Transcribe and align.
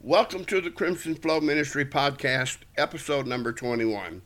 Welcome 0.00 0.44
to 0.44 0.60
the 0.60 0.70
Crimson 0.70 1.16
Flow 1.16 1.40
Ministry 1.40 1.84
Podcast, 1.84 2.58
episode 2.76 3.26
number 3.26 3.52
21. 3.52 4.22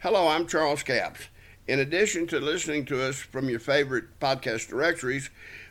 Hello, 0.00 0.26
I'm 0.26 0.48
Charles 0.48 0.82
Capps. 0.82 1.28
In 1.68 1.78
addition 1.78 2.26
to 2.26 2.40
listening 2.40 2.84
to 2.86 3.00
us 3.00 3.20
from 3.20 3.48
your 3.48 3.60
favorite 3.60 4.18
podcast 4.18 4.68
directories, 4.68 5.30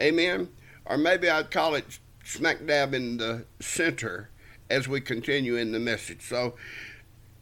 Amen. 0.00 0.48
Or 0.86 0.96
maybe 0.96 1.28
I'd 1.28 1.50
call 1.50 1.74
it 1.74 1.98
smack 2.30 2.64
dab 2.64 2.94
in 2.94 3.16
the 3.16 3.44
center 3.60 4.30
as 4.68 4.86
we 4.86 5.00
continue 5.00 5.56
in 5.56 5.72
the 5.72 5.80
message. 5.80 6.22
So, 6.22 6.54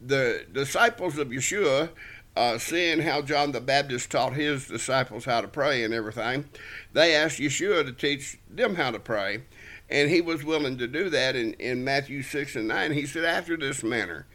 the 0.00 0.46
disciples 0.52 1.18
of 1.18 1.28
Yeshua, 1.28 1.90
uh, 2.36 2.58
seeing 2.58 3.00
how 3.00 3.20
John 3.20 3.52
the 3.52 3.60
Baptist 3.60 4.10
taught 4.10 4.34
his 4.34 4.66
disciples 4.66 5.24
how 5.24 5.40
to 5.40 5.48
pray 5.48 5.84
and 5.84 5.92
everything, 5.92 6.48
they 6.92 7.14
asked 7.14 7.38
Yeshua 7.38 7.84
to 7.84 7.92
teach 7.92 8.38
them 8.48 8.76
how 8.76 8.90
to 8.90 9.00
pray. 9.00 9.42
And 9.90 10.10
he 10.10 10.20
was 10.20 10.44
willing 10.44 10.78
to 10.78 10.86
do 10.86 11.10
that 11.10 11.34
in, 11.34 11.54
in 11.54 11.82
Matthew 11.82 12.22
6 12.22 12.56
and 12.56 12.68
9. 12.68 12.92
He 12.92 13.06
said, 13.06 13.24
After 13.24 13.56
this 13.56 13.82
manner, 13.82 14.26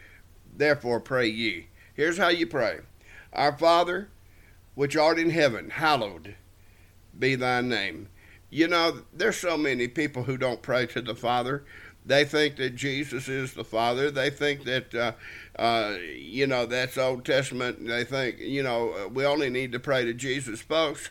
therefore 0.55 0.99
pray 0.99 1.27
ye. 1.27 1.67
Here's 1.93 2.17
how 2.17 2.29
you 2.29 2.47
pray 2.47 2.79
Our 3.31 3.57
Father, 3.57 4.09
which 4.75 4.97
art 4.97 5.19
in 5.19 5.29
heaven, 5.29 5.69
hallowed 5.69 6.35
be 7.17 7.35
thy 7.35 7.61
name. 7.61 8.09
You 8.53 8.67
know, 8.67 9.01
there's 9.11 9.37
so 9.37 9.57
many 9.57 9.87
people 9.87 10.21
who 10.21 10.37
don't 10.37 10.61
pray 10.61 10.85
to 10.85 11.01
the 11.01 11.15
Father. 11.15 11.63
They 12.05 12.23
think 12.23 12.57
that 12.57 12.75
Jesus 12.75 13.27
is 13.27 13.55
the 13.55 13.63
Father. 13.63 14.11
They 14.11 14.29
think 14.29 14.63
that, 14.65 14.93
uh, 14.93 15.13
uh, 15.59 15.97
you 16.15 16.45
know, 16.45 16.67
that's 16.67 16.95
Old 16.95 17.25
Testament. 17.25 17.87
They 17.87 18.03
think, 18.03 18.37
you 18.37 18.61
know, 18.61 19.09
we 19.11 19.25
only 19.25 19.49
need 19.49 19.71
to 19.71 19.79
pray 19.79 20.05
to 20.05 20.13
Jesus. 20.13 20.61
Folks, 20.61 21.09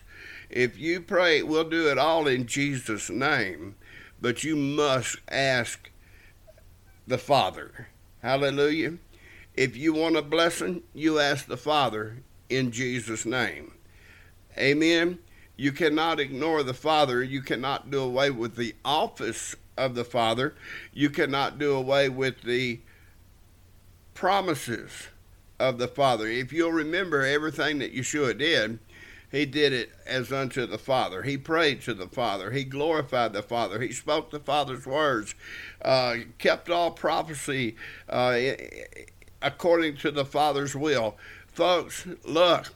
if 0.51 0.79
you 0.79 1.01
pray, 1.01 1.43
we'll 1.43 1.69
do 1.69 1.89
it 1.89 1.99
all 1.99 2.29
in 2.29 2.47
Jesus' 2.47 3.11
name, 3.11 3.75
but 4.21 4.45
you 4.45 4.55
must 4.55 5.17
ask 5.29 5.91
the 7.09 7.19
Father. 7.19 7.89
Hallelujah. 8.23 8.99
If 9.55 9.77
you 9.77 9.95
want 9.95 10.17
a 10.17 10.23
blessing, 10.23 10.85
you 10.95 11.19
ask 11.19 11.47
the 11.47 11.57
Father 11.57 12.23
in 12.49 12.71
Jesus' 12.71 13.27
name. 13.27 13.73
Amen. 14.57 15.19
You 15.63 15.71
cannot 15.71 16.19
ignore 16.19 16.65
the 16.65 16.75
Father. 16.75 17.23
You 17.23 17.41
cannot 17.41 17.89
do 17.89 18.01
away 18.01 18.33
with 18.33 18.57
the 18.57 18.75
office 18.85 19.55
of 19.79 19.95
the 19.95 20.03
Father. 20.03 20.57
You 20.93 21.09
cannot 21.09 21.57
do 21.57 21.77
away 21.77 22.09
with 22.09 22.43
the 22.43 22.81
promises 24.13 25.07
of 25.61 25.79
the 25.79 25.87
Father. 25.87 26.27
If 26.27 26.53
you'll 26.53 26.73
remember 26.73 27.25
everything 27.25 27.79
that 27.79 27.95
Yeshua 27.95 28.37
did, 28.37 28.81
he 29.31 29.47
did 29.47 29.73
it 29.73 29.93
as 30.05 30.33
unto 30.33 30.67
the 30.67 30.79
Father. 30.79 31.23
He 31.23 31.39
prayed 31.39 31.81
to 31.83 31.95
the 31.95 32.09
Father. 32.09 32.51
He 32.51 32.65
glorified 32.65 33.33
the 33.33 33.41
Father. 33.41 33.81
He 33.81 33.93
spoke 33.93 34.33
the 34.33 34.41
Father's 34.41 34.85
words, 34.85 35.37
uh, 35.81 36.17
kept 36.39 36.71
all 36.71 36.91
prophecy 36.91 37.77
uh, 38.09 38.37
according 39.41 39.99
to 39.99 40.11
the 40.11 40.25
Father's 40.25 40.75
will. 40.75 41.17
Folks, 41.47 42.05
look, 42.25 42.73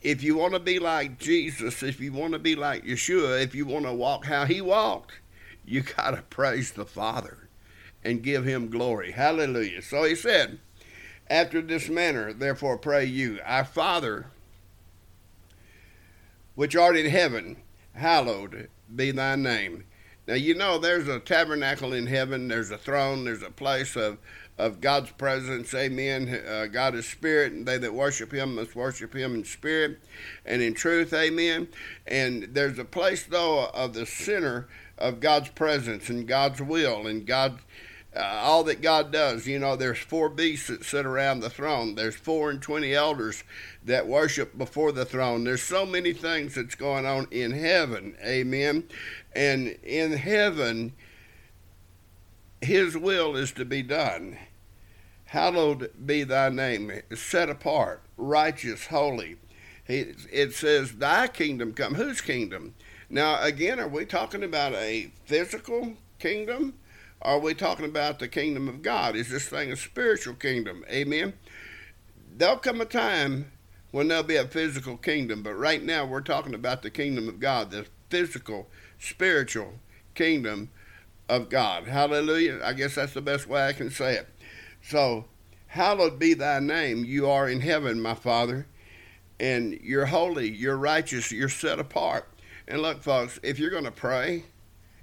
if 0.00 0.22
you 0.22 0.36
want 0.36 0.54
to 0.54 0.60
be 0.60 0.78
like 0.78 1.18
Jesus, 1.18 1.82
if 1.82 2.00
you 2.00 2.12
want 2.12 2.32
to 2.32 2.38
be 2.38 2.54
like 2.54 2.84
Yeshua, 2.84 3.42
if 3.42 3.54
you 3.54 3.66
want 3.66 3.84
to 3.84 3.92
walk 3.92 4.26
how 4.26 4.44
he 4.44 4.60
walked, 4.60 5.20
you 5.64 5.82
got 5.82 6.12
to 6.12 6.22
praise 6.22 6.72
the 6.72 6.86
Father 6.86 7.48
and 8.04 8.22
give 8.22 8.44
him 8.44 8.70
glory. 8.70 9.10
Hallelujah. 9.12 9.82
So 9.82 10.04
he 10.04 10.14
said, 10.14 10.60
After 11.28 11.60
this 11.60 11.88
manner, 11.88 12.32
therefore 12.32 12.78
pray 12.78 13.04
you, 13.04 13.40
Our 13.44 13.64
Father, 13.64 14.26
which 16.54 16.76
art 16.76 16.96
in 16.96 17.06
heaven, 17.06 17.56
hallowed 17.94 18.68
be 18.94 19.10
thy 19.10 19.36
name. 19.36 19.84
Now, 20.26 20.34
you 20.34 20.54
know, 20.54 20.78
there's 20.78 21.08
a 21.08 21.20
tabernacle 21.20 21.92
in 21.92 22.06
heaven, 22.06 22.48
there's 22.48 22.70
a 22.70 22.78
throne, 22.78 23.24
there's 23.24 23.42
a 23.42 23.50
place 23.50 23.96
of 23.96 24.18
of 24.58 24.80
God's 24.80 25.10
presence. 25.12 25.72
Amen. 25.72 26.28
Uh, 26.46 26.66
God 26.66 26.94
is 26.96 27.06
spirit, 27.06 27.52
and 27.52 27.64
they 27.64 27.78
that 27.78 27.94
worship 27.94 28.32
him 28.32 28.56
must 28.56 28.74
worship 28.74 29.14
him 29.14 29.34
in 29.36 29.44
spirit 29.44 30.00
and 30.44 30.60
in 30.60 30.74
truth. 30.74 31.14
Amen. 31.14 31.68
And 32.06 32.48
there's 32.52 32.78
a 32.78 32.84
place, 32.84 33.24
though, 33.24 33.66
of 33.66 33.94
the 33.94 34.04
center 34.04 34.68
of 34.98 35.20
God's 35.20 35.50
presence 35.50 36.08
and 36.08 36.26
God's 36.26 36.60
will 36.60 37.06
and 37.06 37.24
God. 37.24 37.60
Uh, 38.16 38.20
all 38.20 38.64
that 38.64 38.80
God 38.80 39.12
does, 39.12 39.46
you 39.46 39.58
know, 39.58 39.76
there's 39.76 39.98
four 39.98 40.30
beasts 40.30 40.68
that 40.68 40.82
sit 40.82 41.04
around 41.04 41.40
the 41.40 41.50
throne. 41.50 41.94
There's 41.94 42.16
four 42.16 42.50
and 42.50 42.60
twenty 42.60 42.94
elders 42.94 43.44
that 43.84 44.08
worship 44.08 44.56
before 44.56 44.92
the 44.92 45.04
throne. 45.04 45.44
There's 45.44 45.62
so 45.62 45.84
many 45.84 46.14
things 46.14 46.54
that's 46.54 46.74
going 46.74 47.04
on 47.04 47.28
in 47.30 47.52
heaven. 47.52 48.16
Amen. 48.24 48.88
And 49.36 49.68
in 49.84 50.12
heaven, 50.12 50.94
His 52.62 52.96
will 52.96 53.36
is 53.36 53.52
to 53.52 53.66
be 53.66 53.82
done. 53.82 54.38
Hallowed 55.28 55.92
be 56.06 56.24
thy 56.24 56.48
name, 56.48 56.90
set 57.14 57.50
apart, 57.50 58.02
righteous, 58.16 58.86
holy. 58.86 59.36
It 59.86 60.54
says, 60.54 60.92
Thy 60.92 61.28
kingdom 61.28 61.74
come. 61.74 61.96
Whose 61.96 62.22
kingdom? 62.22 62.74
Now, 63.10 63.42
again, 63.42 63.78
are 63.78 63.88
we 63.88 64.06
talking 64.06 64.42
about 64.42 64.72
a 64.72 65.10
physical 65.26 65.94
kingdom? 66.18 66.74
Are 67.20 67.38
we 67.38 67.52
talking 67.52 67.84
about 67.84 68.20
the 68.20 68.28
kingdom 68.28 68.68
of 68.68 68.80
God? 68.80 69.16
Is 69.16 69.28
this 69.28 69.48
thing 69.48 69.70
a 69.70 69.76
spiritual 69.76 70.32
kingdom? 70.34 70.82
Amen. 70.90 71.34
There'll 72.34 72.56
come 72.56 72.80
a 72.80 72.86
time 72.86 73.52
when 73.90 74.08
there'll 74.08 74.22
be 74.22 74.36
a 74.36 74.46
physical 74.46 74.96
kingdom, 74.96 75.42
but 75.42 75.54
right 75.54 75.82
now 75.82 76.06
we're 76.06 76.22
talking 76.22 76.54
about 76.54 76.80
the 76.80 76.90
kingdom 76.90 77.28
of 77.28 77.38
God, 77.38 77.70
the 77.70 77.84
physical, 78.08 78.68
spiritual 78.98 79.74
kingdom 80.14 80.70
of 81.28 81.50
God. 81.50 81.86
Hallelujah. 81.86 82.60
I 82.64 82.72
guess 82.72 82.94
that's 82.94 83.12
the 83.12 83.20
best 83.20 83.46
way 83.46 83.66
I 83.66 83.74
can 83.74 83.90
say 83.90 84.14
it. 84.14 84.28
So, 84.88 85.26
hallowed 85.66 86.18
be 86.18 86.32
thy 86.32 86.60
name. 86.60 87.04
You 87.04 87.28
are 87.28 87.46
in 87.46 87.60
heaven, 87.60 88.00
my 88.00 88.14
Father, 88.14 88.66
and 89.38 89.78
you're 89.82 90.06
holy, 90.06 90.48
you're 90.48 90.78
righteous, 90.78 91.30
you're 91.30 91.50
set 91.50 91.78
apart. 91.78 92.26
And 92.66 92.80
look, 92.80 93.02
folks, 93.02 93.38
if 93.42 93.58
you're 93.58 93.68
going 93.68 93.84
to 93.84 93.90
pray 93.90 94.44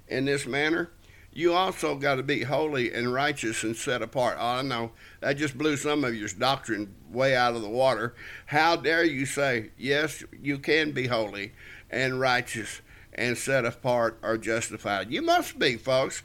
in 0.08 0.24
this 0.24 0.44
manner, 0.44 0.90
you 1.32 1.52
also 1.52 1.94
got 1.94 2.16
to 2.16 2.24
be 2.24 2.42
holy 2.42 2.92
and 2.92 3.14
righteous 3.14 3.62
and 3.62 3.76
set 3.76 4.02
apart. 4.02 4.38
I 4.40 4.60
know 4.62 4.90
that 5.20 5.36
just 5.36 5.56
blew 5.56 5.76
some 5.76 6.02
of 6.02 6.16
your 6.16 6.30
doctrine 6.30 6.92
way 7.08 7.36
out 7.36 7.54
of 7.54 7.62
the 7.62 7.68
water. 7.68 8.12
How 8.46 8.74
dare 8.74 9.04
you 9.04 9.24
say, 9.24 9.70
yes, 9.78 10.24
you 10.42 10.58
can 10.58 10.90
be 10.90 11.06
holy 11.06 11.52
and 11.92 12.18
righteous 12.18 12.80
and 13.12 13.38
set 13.38 13.64
apart 13.64 14.18
or 14.20 14.36
justified? 14.36 15.12
You 15.12 15.22
must 15.22 15.60
be, 15.60 15.76
folks. 15.76 16.24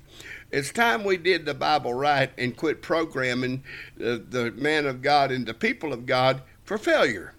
It's 0.51 0.71
time 0.71 1.03
we 1.03 1.17
did 1.17 1.45
the 1.45 1.53
Bible 1.53 1.93
right 1.93 2.29
and 2.37 2.55
quit 2.55 2.81
programming 2.81 3.63
the, 3.95 4.23
the 4.29 4.51
man 4.51 4.85
of 4.85 5.01
God 5.01 5.31
and 5.31 5.45
the 5.45 5.53
people 5.53 5.93
of 5.93 6.05
God 6.05 6.41
for 6.63 6.77
failure. 6.77 7.33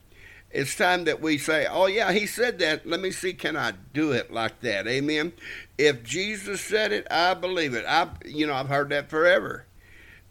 It's 0.50 0.74
time 0.74 1.04
that 1.04 1.20
we 1.20 1.38
say, 1.38 1.66
oh, 1.70 1.86
yeah, 1.86 2.12
he 2.12 2.26
said 2.26 2.58
that. 2.58 2.86
Let 2.86 3.00
me 3.00 3.10
see, 3.10 3.32
can 3.32 3.56
I 3.56 3.72
do 3.94 4.12
it 4.12 4.30
like 4.30 4.60
that? 4.60 4.86
Amen. 4.86 5.32
If 5.78 6.02
Jesus 6.02 6.60
said 6.60 6.92
it, 6.92 7.06
I 7.10 7.34
believe 7.34 7.74
it. 7.74 7.86
I, 7.86 8.08
you 8.24 8.46
know, 8.46 8.54
I've 8.54 8.68
heard 8.68 8.90
that 8.90 9.08
forever. 9.08 9.66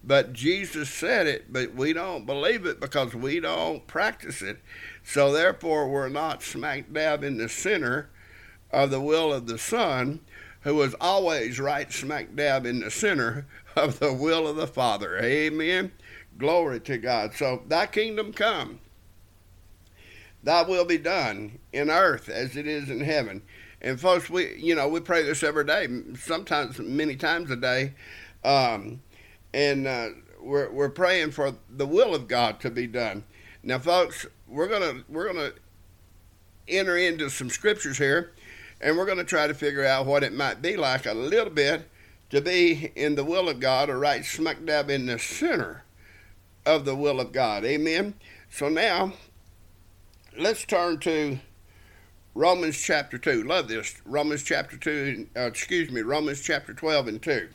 But 0.04 0.34
Jesus 0.34 0.90
said 0.90 1.28
it, 1.28 1.52
but 1.52 1.76
we 1.76 1.94
don't 1.94 2.26
believe 2.26 2.66
it 2.66 2.80
because 2.80 3.14
we 3.14 3.40
don't 3.40 3.86
practice 3.86 4.42
it. 4.42 4.60
So 5.04 5.32
therefore, 5.32 5.90
we're 5.90 6.10
not 6.10 6.42
smack 6.44 6.92
dab 6.92 7.24
in 7.24 7.38
the 7.38 7.50
center 7.50 8.10
of 8.72 8.90
the 8.90 9.02
will 9.02 9.32
of 9.34 9.48
the 9.48 9.58
Son, 9.58 10.22
who 10.62 10.76
was 10.76 10.96
always 11.02 11.60
right 11.60 11.92
smack 11.92 12.36
dab 12.36 12.66
in 12.66 12.80
the 12.80 12.92
center 12.92 13.46
of 13.76 14.00
the 14.00 14.14
will 14.14 14.48
of 14.48 14.56
the 14.56 14.68
Father. 14.68 15.18
Amen. 15.20 15.92
Glory 16.38 16.80
to 16.82 16.98
God. 16.98 17.34
So 17.34 17.64
thy 17.68 17.88
kingdom 17.88 18.34
come. 18.34 18.80
Thy 20.44 20.64
will 20.64 20.86
be 20.86 20.98
done 20.98 21.60
in 21.72 21.90
earth 21.90 22.30
as 22.30 22.56
it 22.56 22.68
is 22.68 22.90
in 22.90 23.02
heaven. 23.02 23.44
And 23.82 24.00
folks, 24.00 24.30
we 24.30 24.56
you 24.58 24.76
know 24.76 24.88
we 24.88 25.00
pray 25.00 25.24
this 25.24 25.44
every 25.44 25.66
day, 25.66 25.88
sometimes 26.16 26.80
many 26.80 27.16
times 27.16 27.50
a 27.50 27.56
day, 27.56 27.94
um, 28.44 29.02
and 29.54 29.88
uh, 29.88 30.10
we're 30.40 30.72
we're 30.72 30.90
praying 30.90 31.32
for 31.32 31.56
the 31.70 31.88
will 31.88 32.14
of 32.14 32.28
God 32.28 32.60
to 32.62 32.70
be 32.70 32.86
done. 32.86 33.24
Now, 33.64 33.80
folks, 33.80 34.28
we're 34.48 34.68
gonna 34.68 35.04
we're 35.10 35.32
gonna 35.32 35.52
enter 36.68 36.96
into 36.98 37.30
some 37.30 37.50
scriptures 37.50 37.98
here, 37.98 38.34
and 38.82 38.98
we're 38.98 39.06
gonna 39.06 39.24
try 39.24 39.48
to 39.48 39.54
figure 39.54 39.86
out 39.86 40.06
what 40.06 40.24
it 40.24 40.34
might 40.34 40.62
be 40.62 40.76
like 40.76 41.06
a 41.06 41.14
little 41.14 41.54
bit 41.54 41.90
to 42.32 42.42
be 42.42 42.92
in 42.96 43.16
the 43.16 43.24
will 43.24 43.50
of 43.50 43.60
God, 43.60 43.90
or 43.90 44.00
right 44.00 44.26
smack 44.26 44.66
dab 44.66 44.90
in 44.90 45.06
the 45.06 45.20
center 45.20 45.84
of 46.66 46.86
the 46.86 46.96
will 46.96 47.20
of 47.20 47.32
God. 47.32 47.66
Amen. 47.66 48.16
So 48.50 48.70
now, 48.70 49.14
let's 50.38 50.66
turn 50.66 51.00
to 51.00 51.40
Romans 52.34 52.82
chapter 52.82 53.18
2. 53.18 53.44
Love 53.44 53.68
this. 53.68 54.02
Romans 54.06 54.44
chapter 54.44 54.78
2, 54.78 55.28
uh, 55.36 55.42
excuse 55.42 55.92
me, 55.92 56.02
Romans 56.02 56.42
chapter 56.42 56.74
12 56.74 57.08
and 57.08 57.22
2. 57.22 57.50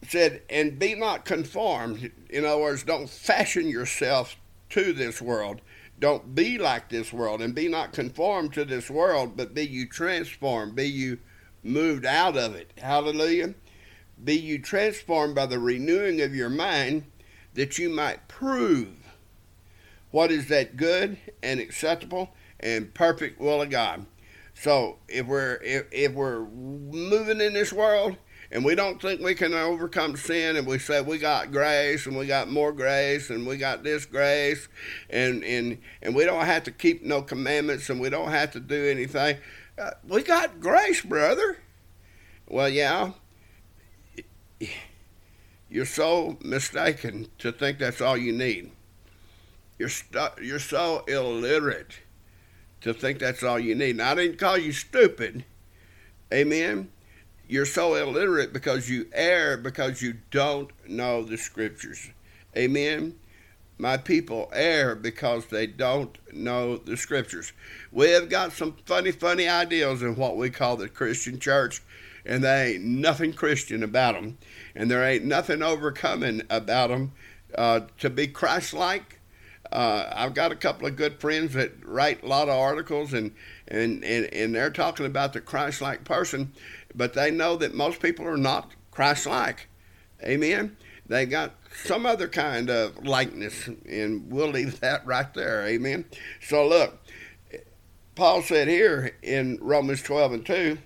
It 0.00 0.10
said, 0.10 0.42
and 0.48 0.78
be 0.78 0.94
not 0.94 1.24
conformed. 1.24 2.10
In 2.30 2.44
other 2.44 2.60
words, 2.60 2.84
don't 2.84 3.10
fashion 3.10 3.68
yourself 3.68 4.36
to 4.70 4.92
this 4.92 5.20
world. 5.20 5.60
Don't 5.98 6.34
be 6.34 6.58
like 6.58 6.88
this 6.88 7.12
world 7.12 7.42
and 7.42 7.54
be 7.54 7.68
not 7.68 7.92
conformed 7.92 8.52
to 8.52 8.64
this 8.64 8.88
world, 8.88 9.36
but 9.36 9.54
be 9.54 9.66
you 9.66 9.86
transformed, 9.86 10.76
be 10.76 10.88
you 10.88 11.18
moved 11.62 12.06
out 12.06 12.36
of 12.36 12.54
it. 12.54 12.72
Hallelujah. 12.78 13.54
Be 14.22 14.34
you 14.34 14.58
transformed 14.58 15.34
by 15.34 15.46
the 15.46 15.58
renewing 15.58 16.20
of 16.20 16.34
your 16.34 16.48
mind 16.48 17.04
that 17.54 17.78
you 17.78 17.88
might 17.88 18.28
prove 18.28 18.88
what 20.10 20.30
is 20.30 20.48
that 20.48 20.76
good 20.76 21.18
and 21.42 21.60
acceptable 21.60 22.30
and 22.60 22.94
perfect 22.94 23.40
will 23.40 23.62
of 23.62 23.70
God. 23.70 24.06
So 24.54 24.98
if 25.08 25.26
we're 25.26 25.60
if, 25.62 25.86
if 25.92 26.12
we're 26.12 26.46
moving 26.46 27.40
in 27.40 27.52
this 27.52 27.72
world 27.72 28.16
and 28.50 28.64
we 28.64 28.74
don't 28.74 29.00
think 29.00 29.20
we 29.20 29.34
can 29.34 29.52
overcome 29.52 30.16
sin 30.16 30.56
and 30.56 30.66
we 30.66 30.78
say 30.78 31.00
we 31.00 31.18
got 31.18 31.52
grace 31.52 32.06
and 32.06 32.16
we 32.16 32.26
got 32.26 32.50
more 32.50 32.72
grace 32.72 33.30
and 33.30 33.46
we 33.46 33.56
got 33.56 33.82
this 33.82 34.06
grace 34.06 34.68
and 35.10 35.44
and 35.44 35.78
and 36.02 36.14
we 36.14 36.24
don't 36.24 36.46
have 36.46 36.64
to 36.64 36.70
keep 36.70 37.02
no 37.02 37.22
commandments 37.22 37.90
and 37.90 38.00
we 38.00 38.10
don't 38.10 38.30
have 38.30 38.50
to 38.50 38.60
do 38.60 38.86
anything 38.86 39.36
uh, 39.78 39.90
we 40.06 40.22
got 40.22 40.60
grace 40.60 41.02
brother 41.02 41.58
well 42.48 42.68
yeah 42.68 43.12
you're 45.68 45.84
so 45.84 46.38
mistaken 46.42 47.28
to 47.38 47.52
think 47.52 47.78
that's 47.78 48.00
all 48.00 48.16
you 48.16 48.32
need 48.32 48.70
you're 49.78 49.88
stu- 49.88 50.42
you're 50.42 50.58
so 50.58 51.04
illiterate 51.06 52.00
to 52.80 52.94
think 52.94 53.18
that's 53.18 53.42
all 53.42 53.58
you 53.58 53.74
need. 53.74 53.96
Now, 53.96 54.12
I 54.12 54.14
didn't 54.14 54.38
call 54.38 54.58
you 54.58 54.72
stupid. 54.72 55.44
Amen. 56.32 56.90
You're 57.48 57.64
so 57.64 57.94
illiterate 57.94 58.52
because 58.52 58.90
you 58.90 59.08
err 59.14 59.56
because 59.56 60.02
you 60.02 60.18
don't 60.30 60.70
know 60.86 61.22
the 61.22 61.38
scriptures. 61.38 62.10
Amen. 62.54 63.18
My 63.78 63.96
people 63.96 64.50
err 64.52 64.94
because 64.94 65.46
they 65.46 65.66
don't 65.66 66.18
know 66.30 66.76
the 66.76 66.96
scriptures. 66.98 67.54
We 67.90 68.10
have 68.10 68.28
got 68.28 68.52
some 68.52 68.76
funny, 68.84 69.12
funny 69.12 69.48
ideals 69.48 70.02
in 70.02 70.16
what 70.16 70.36
we 70.36 70.50
call 70.50 70.76
the 70.76 70.90
Christian 70.90 71.40
church, 71.40 71.80
and 72.26 72.44
there 72.44 72.66
ain't 72.68 72.84
nothing 72.84 73.32
Christian 73.32 73.82
about 73.82 74.14
them, 74.14 74.36
and 74.74 74.90
there 74.90 75.02
ain't 75.02 75.24
nothing 75.24 75.62
overcoming 75.62 76.42
about 76.50 76.90
them 76.90 77.12
uh, 77.56 77.80
to 77.98 78.10
be 78.10 78.26
Christ 78.26 78.74
like 78.74 79.18
uh, 79.70 80.10
I've 80.14 80.34
got 80.34 80.52
a 80.52 80.56
couple 80.56 80.86
of 80.86 80.96
good 80.96 81.20
friends 81.20 81.52
that 81.54 81.72
write 81.84 82.22
a 82.22 82.26
lot 82.26 82.48
of 82.48 82.56
articles, 82.56 83.12
and, 83.12 83.34
and, 83.66 84.02
and, 84.02 84.32
and 84.32 84.54
they're 84.54 84.70
talking 84.70 85.04
about 85.04 85.34
the 85.34 85.40
Christ 85.40 85.82
like 85.82 86.04
person, 86.04 86.52
but 86.98 87.14
they 87.14 87.30
know 87.30 87.56
that 87.56 87.74
most 87.74 88.00
people 88.00 88.26
are 88.26 88.36
not 88.36 88.72
Christ 88.90 89.26
like. 89.26 89.68
Amen? 90.22 90.76
They 91.06 91.24
got 91.24 91.54
some 91.84 92.04
other 92.04 92.28
kind 92.28 92.68
of 92.68 93.06
likeness, 93.06 93.68
and 93.88 94.30
we'll 94.30 94.50
leave 94.50 94.80
that 94.80 95.06
right 95.06 95.32
there. 95.32 95.66
Amen? 95.66 96.04
So, 96.42 96.68
look, 96.68 96.98
Paul 98.14 98.42
said 98.42 98.68
here 98.68 99.16
in 99.22 99.58
Romans 99.62 100.02
12 100.02 100.32
and 100.32 100.44
2, 100.44 100.78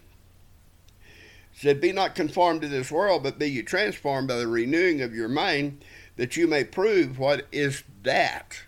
said, 1.54 1.80
Be 1.80 1.90
not 1.90 2.14
conformed 2.14 2.62
to 2.62 2.68
this 2.68 2.92
world, 2.92 3.24
but 3.24 3.38
be 3.38 3.50
ye 3.50 3.62
transformed 3.62 4.28
by 4.28 4.36
the 4.36 4.46
renewing 4.46 5.00
of 5.00 5.14
your 5.14 5.28
mind, 5.28 5.84
that 6.16 6.36
you 6.36 6.46
may 6.46 6.62
prove 6.62 7.18
what 7.18 7.46
is 7.50 7.82
that 8.04 8.62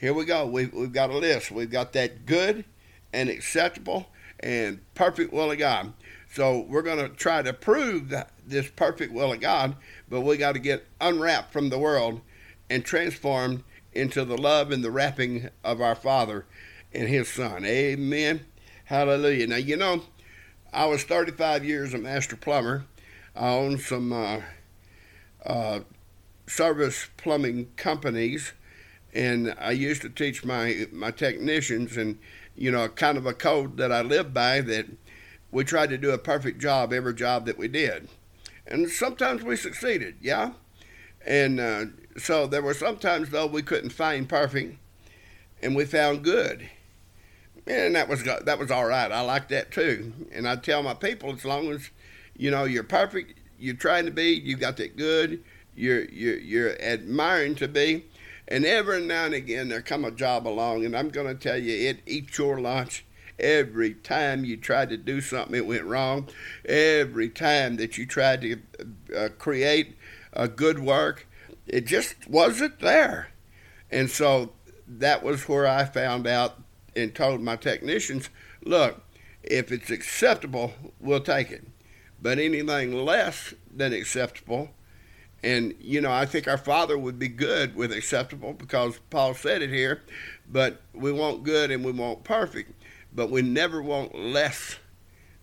here 0.00 0.14
we 0.14 0.24
go. 0.24 0.46
We've, 0.46 0.72
we've 0.72 0.92
got 0.92 1.10
a 1.10 1.18
list. 1.18 1.50
We've 1.50 1.70
got 1.70 1.92
that 1.92 2.24
good 2.24 2.64
and 3.12 3.28
acceptable 3.28 4.08
and 4.40 4.80
perfect 4.94 5.30
will 5.30 5.50
of 5.50 5.58
God. 5.58 5.92
So 6.32 6.60
we're 6.68 6.82
going 6.82 6.98
to 6.98 7.08
try 7.08 7.42
to 7.42 7.52
prove 7.52 8.08
that 8.10 8.30
this 8.46 8.70
perfect 8.70 9.12
will 9.12 9.32
of 9.32 9.40
God, 9.40 9.76
but 10.08 10.20
we 10.20 10.36
got 10.36 10.52
to 10.52 10.60
get 10.60 10.86
unwrapped 11.00 11.52
from 11.52 11.70
the 11.70 11.78
world 11.78 12.20
and 12.68 12.84
transformed 12.84 13.64
into 13.92 14.24
the 14.24 14.38
love 14.38 14.70
and 14.70 14.84
the 14.84 14.90
wrapping 14.90 15.48
of 15.64 15.80
our 15.80 15.96
Father 15.96 16.46
and 16.92 17.08
His 17.08 17.28
Son. 17.28 17.64
Amen. 17.64 18.46
Hallelujah. 18.84 19.48
Now, 19.48 19.56
you 19.56 19.76
know, 19.76 20.02
I 20.72 20.86
was 20.86 21.02
35 21.02 21.64
years 21.64 21.94
a 21.94 21.98
master 21.98 22.36
plumber. 22.36 22.84
I 23.34 23.48
owned 23.48 23.80
some 23.80 24.12
uh, 24.12 24.40
uh, 25.44 25.80
service 26.46 27.08
plumbing 27.16 27.70
companies 27.76 28.52
and 29.12 29.54
I 29.58 29.72
used 29.72 30.02
to 30.02 30.08
teach 30.08 30.44
my 30.44 30.86
my 30.92 31.10
technicians, 31.10 31.96
and 31.96 32.18
you 32.56 32.70
know, 32.70 32.88
kind 32.88 33.18
of 33.18 33.26
a 33.26 33.34
code 33.34 33.76
that 33.78 33.90
I 33.92 34.02
live 34.02 34.32
by 34.32 34.60
that 34.60 34.86
we 35.50 35.64
tried 35.64 35.90
to 35.90 35.98
do 35.98 36.10
a 36.10 36.18
perfect 36.18 36.60
job 36.60 36.92
every 36.92 37.14
job 37.14 37.46
that 37.46 37.58
we 37.58 37.68
did, 37.68 38.08
and 38.66 38.88
sometimes 38.90 39.42
we 39.42 39.56
succeeded, 39.56 40.16
yeah, 40.20 40.52
and 41.26 41.60
uh, 41.60 41.84
so 42.16 42.46
there 42.46 42.62
were 42.62 42.74
sometimes 42.74 43.30
though 43.30 43.46
we 43.46 43.62
couldn't 43.62 43.90
find 43.90 44.28
perfect, 44.28 44.76
and 45.62 45.74
we 45.74 45.84
found 45.84 46.24
good, 46.24 46.68
and 47.66 47.94
that 47.94 48.08
was 48.08 48.24
that 48.24 48.58
was 48.58 48.70
all 48.70 48.86
right. 48.86 49.12
I 49.12 49.20
like 49.20 49.48
that 49.48 49.70
too, 49.70 50.12
and 50.32 50.48
I 50.48 50.56
tell 50.56 50.82
my 50.82 50.94
people 50.94 51.32
as 51.32 51.44
long 51.44 51.70
as 51.70 51.90
you 52.36 52.50
know 52.50 52.64
you're 52.64 52.82
perfect, 52.82 53.38
you're 53.58 53.74
trying 53.74 54.04
to 54.06 54.10
be, 54.10 54.30
you 54.30 54.56
got 54.56 54.76
that 54.78 54.96
good, 54.96 55.42
you're 55.74 56.04
you're 56.04 56.38
you're 56.38 56.80
admiring 56.82 57.54
to 57.56 57.68
be 57.68 58.04
and 58.50 58.66
every 58.66 59.00
now 59.00 59.26
and 59.26 59.34
again, 59.34 59.68
there 59.68 59.80
come 59.80 60.04
a 60.04 60.10
job 60.10 60.46
along, 60.46 60.84
and 60.84 60.96
I'm 60.96 61.08
going 61.08 61.28
to 61.28 61.34
tell 61.36 61.56
you, 61.56 61.88
it 61.88 62.00
eats 62.04 62.36
your 62.36 62.60
lunch. 62.60 63.04
Every 63.40 63.94
time 63.94 64.44
you 64.44 64.56
tried 64.56 64.90
to 64.90 64.96
do 64.96 65.20
something, 65.20 65.56
it 65.56 65.66
went 65.66 65.84
wrong. 65.84 66.28
Every 66.64 67.28
time 67.28 67.76
that 67.76 67.96
you 67.96 68.06
tried 68.06 68.42
to 68.42 68.58
uh, 69.16 69.28
create 69.38 69.96
a 70.32 70.46
good 70.46 70.78
work, 70.78 71.26
it 71.66 71.86
just 71.86 72.28
wasn't 72.28 72.80
there. 72.80 73.32
And 73.90 74.10
so 74.10 74.52
that 74.86 75.22
was 75.22 75.48
where 75.48 75.66
I 75.66 75.84
found 75.84 76.26
out 76.26 76.60
and 76.94 77.14
told 77.14 77.40
my 77.40 77.56
technicians, 77.56 78.28
look, 78.64 79.02
if 79.42 79.72
it's 79.72 79.90
acceptable, 79.90 80.72
we'll 81.00 81.20
take 81.20 81.50
it. 81.50 81.66
But 82.20 82.38
anything 82.38 82.92
less 82.92 83.54
than 83.74 83.92
acceptable, 83.92 84.70
and, 85.42 85.74
you 85.80 86.00
know, 86.00 86.12
I 86.12 86.26
think 86.26 86.46
our 86.46 86.58
Father 86.58 86.98
would 86.98 87.18
be 87.18 87.28
good 87.28 87.74
with 87.74 87.92
acceptable 87.92 88.52
because 88.52 89.00
Paul 89.08 89.32
said 89.34 89.62
it 89.62 89.70
here, 89.70 90.02
but 90.46 90.82
we 90.92 91.12
want 91.12 91.44
good 91.44 91.70
and 91.70 91.82
we 91.82 91.92
want 91.92 92.24
perfect, 92.24 92.72
but 93.14 93.30
we 93.30 93.42
never 93.42 93.82
want 93.82 94.14
less 94.14 94.76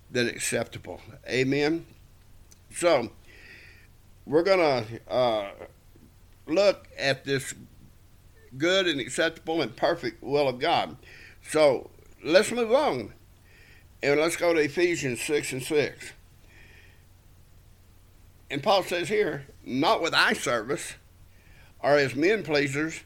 than 0.09 0.27
acceptable. 0.27 1.01
Amen? 1.27 1.85
So, 2.71 3.11
we're 4.25 4.43
to 4.43 5.11
uh, 5.11 5.49
look 6.45 6.87
at 6.97 7.25
this 7.25 7.53
good 8.57 8.87
and 8.87 8.99
acceptable 8.99 9.61
and 9.61 9.75
perfect 9.75 10.23
will 10.23 10.47
of 10.47 10.59
God. 10.59 10.97
So, 11.41 11.89
let's 12.23 12.51
move 12.51 12.71
on. 12.71 13.13
And 14.03 14.19
let's 14.19 14.35
go 14.35 14.53
to 14.53 14.59
Ephesians 14.59 15.21
6 15.21 15.53
and 15.53 15.63
6. 15.63 16.11
And 18.49 18.63
Paul 18.63 18.83
says 18.83 19.09
here, 19.09 19.45
not 19.65 20.01
with 20.01 20.13
eye 20.13 20.33
service 20.33 20.93
or 21.79 21.97
as 21.97 22.15
men 22.15 22.43
pleasers, 22.43 23.01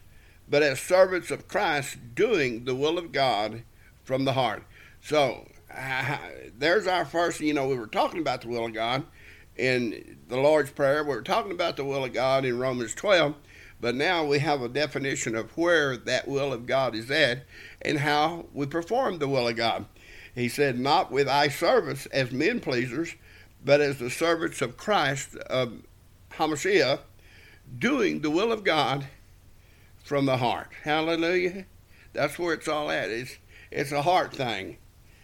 but 0.48 0.62
as 0.62 0.80
servants 0.80 1.30
of 1.30 1.48
Christ, 1.48 2.14
doing 2.14 2.64
the 2.64 2.74
will 2.74 2.98
of 2.98 3.10
God 3.10 3.62
from 4.04 4.24
the 4.24 4.32
heart. 4.32 4.64
So 5.00 5.46
uh, 5.74 6.18
there's 6.56 6.86
our 6.86 7.04
first, 7.04 7.40
you 7.40 7.54
know, 7.54 7.68
we 7.68 7.76
were 7.76 7.86
talking 7.86 8.20
about 8.20 8.42
the 8.42 8.48
will 8.48 8.66
of 8.66 8.74
God, 8.74 9.04
in 9.56 10.18
the 10.28 10.36
Lord's 10.36 10.70
Prayer. 10.70 11.04
We're 11.04 11.22
talking 11.22 11.52
about 11.52 11.76
the 11.76 11.84
will 11.84 12.04
of 12.04 12.12
God 12.12 12.44
in 12.44 12.58
Romans 12.58 12.94
12, 12.94 13.34
but 13.80 13.94
now 13.94 14.24
we 14.24 14.38
have 14.38 14.62
a 14.62 14.68
definition 14.68 15.34
of 15.34 15.56
where 15.56 15.96
that 15.96 16.28
will 16.28 16.52
of 16.52 16.66
God 16.66 16.94
is 16.94 17.10
at 17.10 17.44
and 17.80 17.98
how 17.98 18.46
we 18.52 18.66
perform 18.66 19.18
the 19.18 19.28
will 19.28 19.48
of 19.48 19.56
God. 19.56 19.86
He 20.34 20.48
said, 20.48 20.78
Not 20.78 21.10
with 21.10 21.28
eye 21.28 21.48
service 21.48 22.06
as 22.06 22.32
men 22.32 22.60
pleasers, 22.60 23.14
but 23.64 23.80
as 23.80 23.98
the 23.98 24.10
servants 24.10 24.62
of 24.62 24.76
Christ, 24.76 25.36
of 25.36 25.82
Hamashiach, 26.32 27.00
doing 27.78 28.20
the 28.20 28.30
will 28.30 28.52
of 28.52 28.64
God 28.64 29.06
from 30.02 30.26
the 30.26 30.38
heart. 30.38 30.70
Hallelujah. 30.84 31.66
That's 32.12 32.38
where 32.38 32.54
it's 32.54 32.68
all 32.68 32.90
at. 32.90 33.10
It's 33.10 33.38
it's 33.72 33.92
a 33.92 34.02
heart 34.02 34.34
thing. 34.34 34.78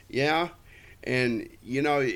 Yeah. 0.08 0.48
And 1.04 1.48
you 1.62 1.82
know, 1.82 2.06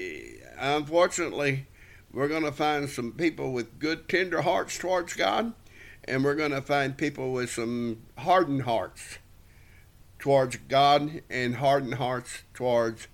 unfortunately, 0.59 1.67
we're 2.13 2.29
going 2.29 2.45
to 2.45 2.53
find 2.53 2.89
some 2.89 3.13
people 3.13 3.53
with 3.53 3.79
good 3.79 4.09
tender 4.09 4.43
hearts 4.43 4.77
towards 4.79 5.15
God, 5.15 5.53
and 6.05 6.25
we're 6.25 6.35
going 6.35 6.51
to 6.51 6.63
find 6.63 6.97
people 6.97 7.33
with 7.33 7.51
some 7.51 8.03
hardened 8.19 8.63
hearts 8.63 9.19
towards 10.19 10.57
God 10.57 11.23
and 11.31 11.57
hardened 11.57 11.95
hearts 11.95 12.43
towards 12.55 13.09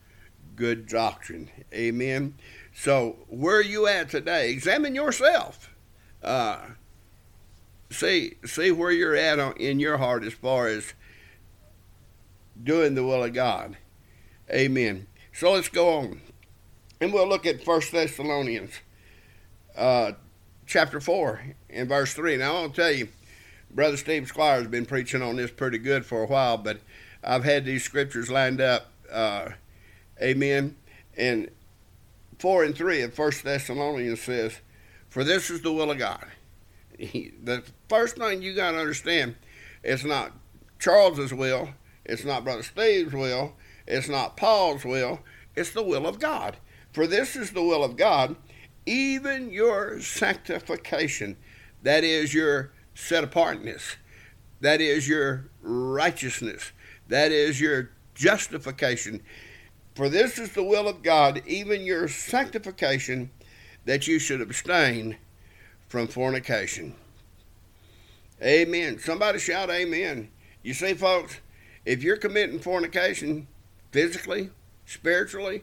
good 0.56 0.86
doctrine. 0.86 1.48
Amen. 1.72 2.34
So, 2.74 3.16
where 3.28 3.56
are 3.56 3.62
you 3.62 3.86
at 3.86 4.10
today? 4.10 4.50
Examine 4.50 4.94
yourself. 4.94 5.74
Uh, 6.22 6.58
see, 7.90 8.34
see 8.44 8.70
where 8.70 8.90
you're 8.90 9.16
at 9.16 9.38
in 9.58 9.80
your 9.80 9.98
heart 9.98 10.24
as 10.24 10.32
far 10.32 10.66
as 10.66 10.92
doing 12.62 12.94
the 12.94 13.04
will 13.04 13.24
of 13.24 13.32
God. 13.32 13.76
Amen. 14.50 15.06
So 15.32 15.52
let's 15.52 15.68
go 15.68 15.98
on, 15.98 16.20
and 17.00 17.12
we'll 17.12 17.28
look 17.28 17.46
at 17.46 17.62
First 17.62 17.92
Thessalonians, 17.92 18.72
uh, 19.76 20.12
chapter 20.66 21.00
four, 21.00 21.42
and 21.70 21.88
verse 21.88 22.12
three. 22.14 22.36
Now 22.36 22.56
I'll 22.56 22.70
tell 22.70 22.90
you, 22.90 23.08
Brother 23.70 23.96
Steve 23.96 24.26
Squire 24.26 24.58
has 24.58 24.66
been 24.66 24.86
preaching 24.86 25.22
on 25.22 25.36
this 25.36 25.50
pretty 25.50 25.78
good 25.78 26.04
for 26.04 26.22
a 26.22 26.26
while, 26.26 26.56
but 26.56 26.80
I've 27.22 27.44
had 27.44 27.64
these 27.64 27.84
scriptures 27.84 28.30
lined 28.30 28.60
up. 28.60 28.90
Uh, 29.10 29.50
amen. 30.20 30.76
And 31.16 31.50
four 32.38 32.64
and 32.64 32.74
three 32.74 33.02
of 33.02 33.14
First 33.14 33.44
Thessalonians 33.44 34.22
says, 34.22 34.60
"For 35.08 35.24
this 35.24 35.50
is 35.50 35.62
the 35.62 35.72
will 35.72 35.90
of 35.90 35.98
God." 35.98 36.26
He, 36.98 37.32
the 37.42 37.62
first 37.88 38.16
thing 38.16 38.42
you 38.42 38.54
got 38.54 38.72
to 38.72 38.78
understand, 38.78 39.36
it's 39.84 40.04
not 40.04 40.32
Charles's 40.78 41.32
will, 41.32 41.70
it's 42.08 42.24
not 42.24 42.44
Brother 42.44 42.62
Steve's 42.62 43.12
will, 43.12 43.54
it's 43.86 44.08
not 44.08 44.36
Paul's 44.36 44.84
will, 44.84 45.20
it's 45.54 45.70
the 45.70 45.82
will 45.82 46.06
of 46.06 46.18
God. 46.18 46.56
For 46.92 47.06
this 47.06 47.36
is 47.36 47.52
the 47.52 47.62
will 47.62 47.84
of 47.84 47.96
God, 47.96 48.36
even 48.86 49.50
your 49.50 50.00
sanctification, 50.00 51.36
that 51.82 52.02
is 52.02 52.32
your 52.32 52.72
set 52.94 53.22
apartness, 53.22 53.96
that 54.60 54.80
is 54.80 55.06
your 55.06 55.50
righteousness, 55.60 56.72
that 57.08 57.30
is 57.30 57.60
your 57.60 57.90
justification. 58.14 59.22
For 59.94 60.08
this 60.08 60.38
is 60.38 60.52
the 60.52 60.64
will 60.64 60.88
of 60.88 61.02
God, 61.02 61.42
even 61.46 61.84
your 61.84 62.08
sanctification, 62.08 63.30
that 63.84 64.06
you 64.06 64.18
should 64.18 64.40
abstain 64.40 65.16
from 65.88 66.08
fornication. 66.08 66.94
Amen. 68.42 68.98
Somebody 68.98 69.38
shout 69.38 69.70
amen. 69.70 70.30
You 70.62 70.74
see, 70.74 70.94
folks, 70.94 71.40
if 71.84 72.02
you're 72.02 72.16
committing 72.16 72.60
fornication 72.60 73.46
physically, 73.90 74.50
spiritually, 74.86 75.62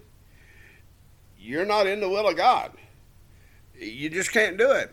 you're 1.38 1.66
not 1.66 1.88
in 1.88 2.00
the 2.00 2.10
will 2.10 2.28
of 2.28 2.38
God. 2.38 2.72
You 3.78 4.10
just 4.10 4.32
can't 4.32 4.58
do 4.58 4.72
it. 4.72 4.92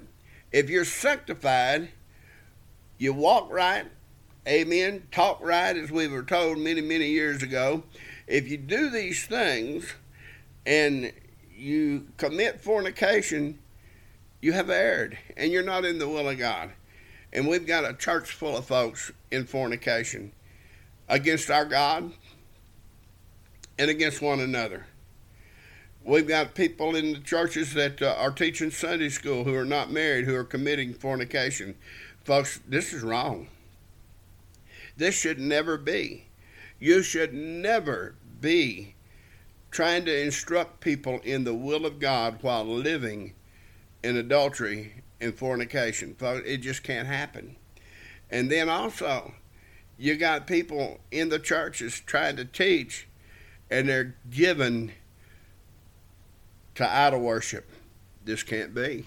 If 0.51 0.69
you're 0.69 0.85
sanctified, 0.85 1.89
you 2.99 3.13
walk 3.13 3.51
right, 3.51 3.87
amen, 4.47 5.05
talk 5.11 5.41
right, 5.43 5.77
as 5.77 5.91
we 5.91 6.09
were 6.09 6.23
told 6.23 6.59
many, 6.59 6.81
many 6.81 7.09
years 7.09 7.43
ago. 7.43 7.85
If 8.27 8.49
you 8.49 8.59
do 8.59 8.91
these 8.91 9.25
things 9.27 9.95
and 10.67 11.13
you 11.57 12.09
commit 12.17 12.61
fornication, 12.61 13.59
you 14.41 14.53
have 14.53 14.71
erred 14.71 15.17
and 15.37 15.53
you're 15.53 15.63
not 15.63 15.85
in 15.85 15.99
the 15.99 16.09
will 16.09 16.29
of 16.29 16.39
God. 16.39 16.71
And 17.33 17.49
we've 17.49 17.67
got 17.67 17.89
a 17.89 17.95
church 17.95 18.33
full 18.33 18.57
of 18.57 18.67
folks 18.67 19.11
in 19.31 19.47
fornication 19.47 20.33
against 21.13 21.51
our 21.51 21.67
God 21.67 22.11
and 23.79 23.91
against 23.91 24.23
one 24.23 24.41
another. 24.41 24.87
We've 26.03 26.27
got 26.27 26.55
people 26.55 26.97
in 26.97 27.13
the 27.13 27.21
churches 27.21 27.75
that 27.75 28.01
uh, 28.01 28.17
are 28.19 28.31
teaching 28.31 28.71
Sunday 28.71 29.11
school 29.11 29.45
who 29.45 29.55
are 29.55 29.67
not 29.67 29.91
married 29.91 30.25
who 30.25 30.35
are 30.35 30.43
committing 30.43 30.95
fornication. 30.95 31.77
Folks, 32.25 32.61
this 32.67 32.95
is 32.95 33.03
wrong. 33.03 33.49
This 34.97 35.15
should 35.15 35.39
never 35.39 35.77
be. 35.77 36.25
You 36.81 37.03
should 37.03 37.35
never 37.35 38.15
be 38.41 38.95
trying 39.71 40.07
to 40.07 40.23
instruct 40.23 40.81
people 40.81 41.21
in 41.25 41.45
the 41.45 41.55
will 41.55 41.85
of 41.85 42.01
God 42.01 42.39
while 42.41 42.65
living 42.65 43.35
in 44.03 44.17
adultery 44.17 45.03
and 45.21 45.35
fornication. 45.35 46.15
Folks, 46.15 46.43
it 46.47 46.59
just 46.59 46.83
can't 46.83 47.07
happen. 47.07 47.57
And 48.31 48.51
then 48.51 48.71
also, 48.71 49.35
you 49.99 50.17
got 50.17 50.47
people 50.47 51.01
in 51.11 51.29
the 51.29 51.39
churches 51.39 52.01
trying 52.01 52.37
to 52.37 52.45
teach, 52.45 53.09
and 53.71 53.89
they're 53.89 54.15
given 54.31 54.93
to 56.75 56.89
idol 56.89 57.21
worship. 57.21 57.69
This 58.25 58.43
can't 58.43 58.75
be. 58.75 59.05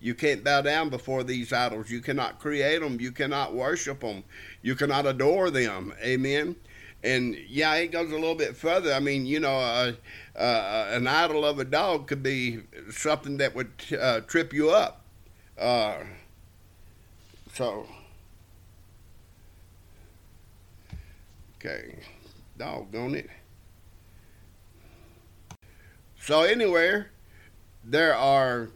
You 0.00 0.14
can't 0.14 0.42
bow 0.42 0.62
down 0.62 0.88
before 0.88 1.22
these 1.22 1.52
idols. 1.52 1.90
You 1.90 2.00
cannot 2.00 2.38
create 2.40 2.80
them. 2.80 3.00
You 3.00 3.12
cannot 3.12 3.54
worship 3.54 4.00
them. 4.00 4.24
You 4.62 4.74
cannot 4.74 5.06
adore 5.06 5.50
them. 5.50 5.92
Amen. 6.02 6.56
And 7.02 7.36
yeah, 7.48 7.74
it 7.74 7.92
goes 7.92 8.10
a 8.10 8.14
little 8.14 8.34
bit 8.34 8.56
further. 8.56 8.92
I 8.92 9.00
mean, 9.00 9.26
you 9.26 9.40
know, 9.40 9.56
uh, 9.56 9.92
uh, 10.36 10.88
an 10.90 11.06
idol 11.06 11.44
of 11.44 11.58
a 11.58 11.64
dog 11.64 12.06
could 12.06 12.22
be 12.22 12.60
something 12.90 13.38
that 13.38 13.54
would 13.54 13.70
uh, 13.98 14.20
trip 14.20 14.52
you 14.52 14.70
up. 14.70 15.02
Uh, 15.58 15.98
so, 17.54 17.86
okay, 21.64 21.98
doggone 22.56 23.14
it. 23.14 23.30
So, 26.20 26.42
anywhere, 26.42 27.10
there 27.84 28.14
are 28.14 28.70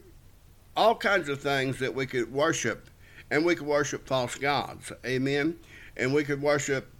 all 0.75 0.95
kinds 0.95 1.29
of 1.29 1.41
things 1.41 1.79
that 1.79 1.93
we 1.93 2.05
could 2.05 2.31
worship, 2.31 2.89
and 3.31 3.45
we 3.45 3.55
could 3.55 3.67
worship 3.67 4.07
false 4.07 4.35
gods. 4.35 4.91
Amen. 5.05 5.57
And 5.97 6.13
we 6.13 6.23
could 6.23 6.41
worship 6.41 6.91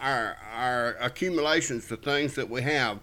our 0.00 0.36
our 0.54 0.96
accumulations, 1.00 1.88
the 1.88 1.96
things 1.96 2.34
that 2.34 2.48
we 2.48 2.62
have. 2.62 3.00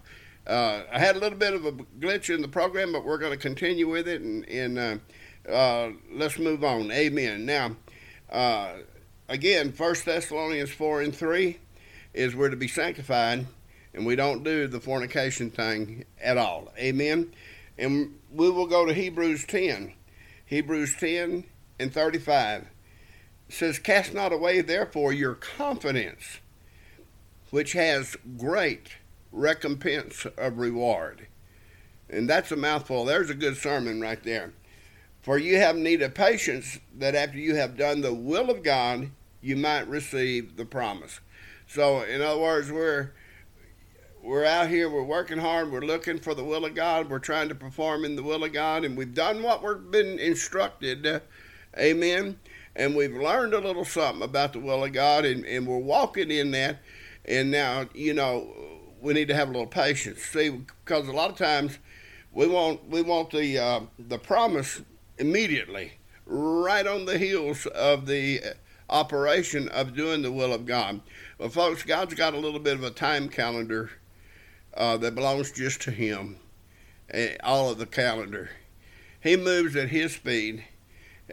Uh, 0.48 0.84
I 0.92 1.00
had 1.00 1.16
a 1.16 1.20
little 1.20 1.38
bit 1.38 1.54
of 1.54 1.66
a 1.66 1.72
glitch 1.72 2.34
in 2.34 2.42
the 2.42 2.48
program, 2.48 2.92
but 2.94 3.04
we're 3.04 3.18
going 3.18 3.32
to 3.32 3.38
continue 3.38 3.90
with 3.90 4.08
it, 4.08 4.22
and, 4.22 4.48
and 4.48 4.78
uh, 4.78 5.52
uh, 5.52 5.92
let's 6.14 6.38
move 6.38 6.64
on. 6.64 6.92
Amen. 6.92 7.46
Now, 7.46 7.76
uh, 8.32 8.74
again, 9.28 9.72
First 9.72 10.06
Thessalonians 10.06 10.70
four 10.70 11.02
and 11.02 11.14
three 11.14 11.58
is 12.16 12.36
we're 12.36 12.50
to 12.50 12.56
be 12.56 12.68
sanctified, 12.68 13.46
and 13.94 14.06
we 14.06 14.16
don't 14.16 14.44
do 14.44 14.68
the 14.68 14.80
fornication 14.80 15.52
thing 15.52 16.06
at 16.22 16.38
all. 16.38 16.74
Amen. 16.78 17.32
And 17.78 18.18
we 18.32 18.50
will 18.50 18.68
go 18.68 18.86
to 18.86 18.94
Hebrews 18.94 19.46
ten. 19.46 19.94
Hebrews 20.46 20.96
ten 21.00 21.44
and 21.80 21.94
thirty-five 21.94 22.66
says, 23.50 23.78
"Cast 23.78 24.14
not 24.14 24.34
away, 24.34 24.62
therefore, 24.62 25.14
your 25.14 25.36
confidence." 25.36 26.40
which 27.56 27.72
has 27.72 28.18
great 28.38 28.98
recompense 29.32 30.26
of 30.38 30.58
reward. 30.58 31.28
And 32.10 32.30
that's 32.30 32.52
a 32.52 32.58
mouthful. 32.58 33.06
There's 33.06 33.30
a 33.30 33.34
good 33.34 33.56
sermon 33.56 34.02
right 34.02 34.22
there. 34.24 34.52
For 35.22 35.38
you 35.38 35.58
have 35.58 35.78
need 35.78 36.02
of 36.02 36.14
patience, 36.14 36.80
that 36.98 37.16
after 37.16 37.38
you 37.38 37.56
have 37.56 37.78
done 37.78 38.02
the 38.02 38.14
will 38.14 38.50
of 38.50 38.62
God, 38.62 39.10
you 39.42 39.56
might 39.56 39.88
receive 39.88 40.58
the 40.58 40.66
promise. 40.66 41.22
So, 41.76 42.04
in 42.04 42.22
other 42.22 42.40
words, 42.40 42.72
we're 42.72 43.12
we're 44.24 44.46
out 44.46 44.70
here, 44.70 44.90
we're 44.90 45.04
working 45.04 45.40
hard, 45.40 45.74
we're 45.74 45.82
looking 45.82 46.20
for 46.20 46.34
the 46.34 46.42
will 46.44 46.64
of 46.64 46.74
God, 46.74 47.10
we're 47.10 47.20
trying 47.20 47.50
to 47.50 47.56
perform 47.56 48.06
in 48.06 48.16
the 48.16 48.24
will 48.24 48.46
of 48.46 48.54
God, 48.54 48.86
and 48.86 48.96
we've 48.96 49.14
done 49.14 49.44
what 49.44 49.62
we've 49.62 49.92
been 49.92 50.18
instructed. 50.18 51.22
Amen. 51.78 52.40
And 52.78 52.96
we've 52.96 53.14
learned 53.14 53.54
a 53.54 53.60
little 53.60 53.84
something 53.84 54.24
about 54.24 54.54
the 54.54 54.60
will 54.60 54.86
of 54.86 54.94
God, 54.94 55.26
and, 55.26 55.46
and 55.46 55.68
we're 55.68 55.78
walking 55.78 56.32
in 56.32 56.52
that. 56.52 56.78
And 57.26 57.52
now, 57.52 57.90
you 57.94 58.14
know, 58.14 58.50
we 59.02 59.14
need 59.14 59.28
to 59.28 59.36
have 59.36 59.50
a 59.50 59.52
little 59.52 59.68
patience. 59.68 60.22
See, 60.22 60.52
because 60.52 61.10
a 61.10 61.12
lot 61.12 61.30
of 61.30 61.38
times 61.38 61.78
we 62.32 62.48
want 62.48 62.88
we 62.88 63.02
want 63.02 63.32
the 63.32 63.60
uh, 63.60 63.82
the 64.00 64.18
promise 64.18 64.82
immediately, 65.18 65.96
right 66.26 66.88
on 66.88 67.04
the 67.04 67.18
heels 67.18 67.66
of 67.66 68.06
the 68.06 68.40
operation 68.90 69.68
of 69.70 69.96
doing 69.96 70.22
the 70.22 70.32
will 70.32 70.54
of 70.54 70.66
God. 70.66 71.02
Well, 71.38 71.50
folks, 71.50 71.84
God's 71.84 72.14
got 72.14 72.34
a 72.34 72.40
little 72.40 72.60
bit 72.60 72.76
of 72.76 72.84
a 72.84 72.92
time 72.92 73.30
calendar 73.30 73.92
uh, 74.76 74.98
that 74.98 75.16
belongs 75.16 75.52
just 75.52 75.82
to 75.84 75.92
Him. 75.92 76.38
eh, 77.10 77.36
all 77.44 77.70
of 77.70 77.78
the 77.78 77.86
calendar. 77.86 78.50
He 79.22 79.36
moves 79.36 79.76
at 79.76 79.90
his 79.90 80.14
speed. 80.14 80.66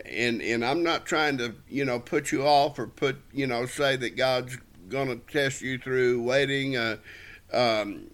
And 0.06 0.40
and 0.40 0.64
I'm 0.64 0.82
not 0.82 1.04
trying 1.04 1.36
to, 1.38 1.54
you 1.68 1.84
know, 1.84 2.00
put 2.00 2.32
you 2.32 2.46
off 2.46 2.78
or 2.78 2.86
put, 2.86 3.16
you 3.32 3.46
know, 3.46 3.66
say 3.66 3.96
that 3.96 4.16
God's 4.16 4.56
going 4.88 5.08
to 5.08 5.16
test 5.30 5.60
you 5.60 5.76
through 5.78 6.22
waiting. 6.22 6.76
Uh, 6.76 6.96
um, 7.52 8.06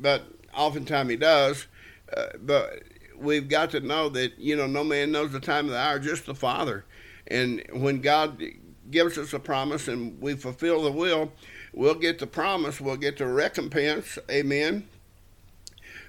but 0.00 0.24
oftentimes 0.52 1.10
he 1.10 1.16
does. 1.16 1.68
Uh, 2.16 2.26
but 2.40 2.82
we've 3.16 3.48
got 3.48 3.70
to 3.70 3.80
know 3.80 4.08
that, 4.08 4.36
you 4.38 4.56
know, 4.56 4.66
no 4.66 4.82
man 4.82 5.12
knows 5.12 5.30
the 5.30 5.38
time 5.38 5.66
of 5.66 5.70
the 5.70 5.78
hour, 5.78 6.00
just 6.00 6.26
the 6.26 6.34
Father. 6.34 6.84
And 7.28 7.62
when 7.72 8.00
God 8.00 8.42
gives 8.90 9.18
us 9.18 9.32
a 9.32 9.38
promise 9.38 9.88
and 9.88 10.20
we 10.20 10.34
fulfill 10.34 10.82
the 10.82 10.92
will, 10.92 11.32
we'll 11.72 11.94
get 11.94 12.18
the 12.18 12.26
promise, 12.26 12.80
we'll 12.80 12.96
get 12.96 13.18
the 13.18 13.26
recompense. 13.26 14.18
Amen. 14.30 14.88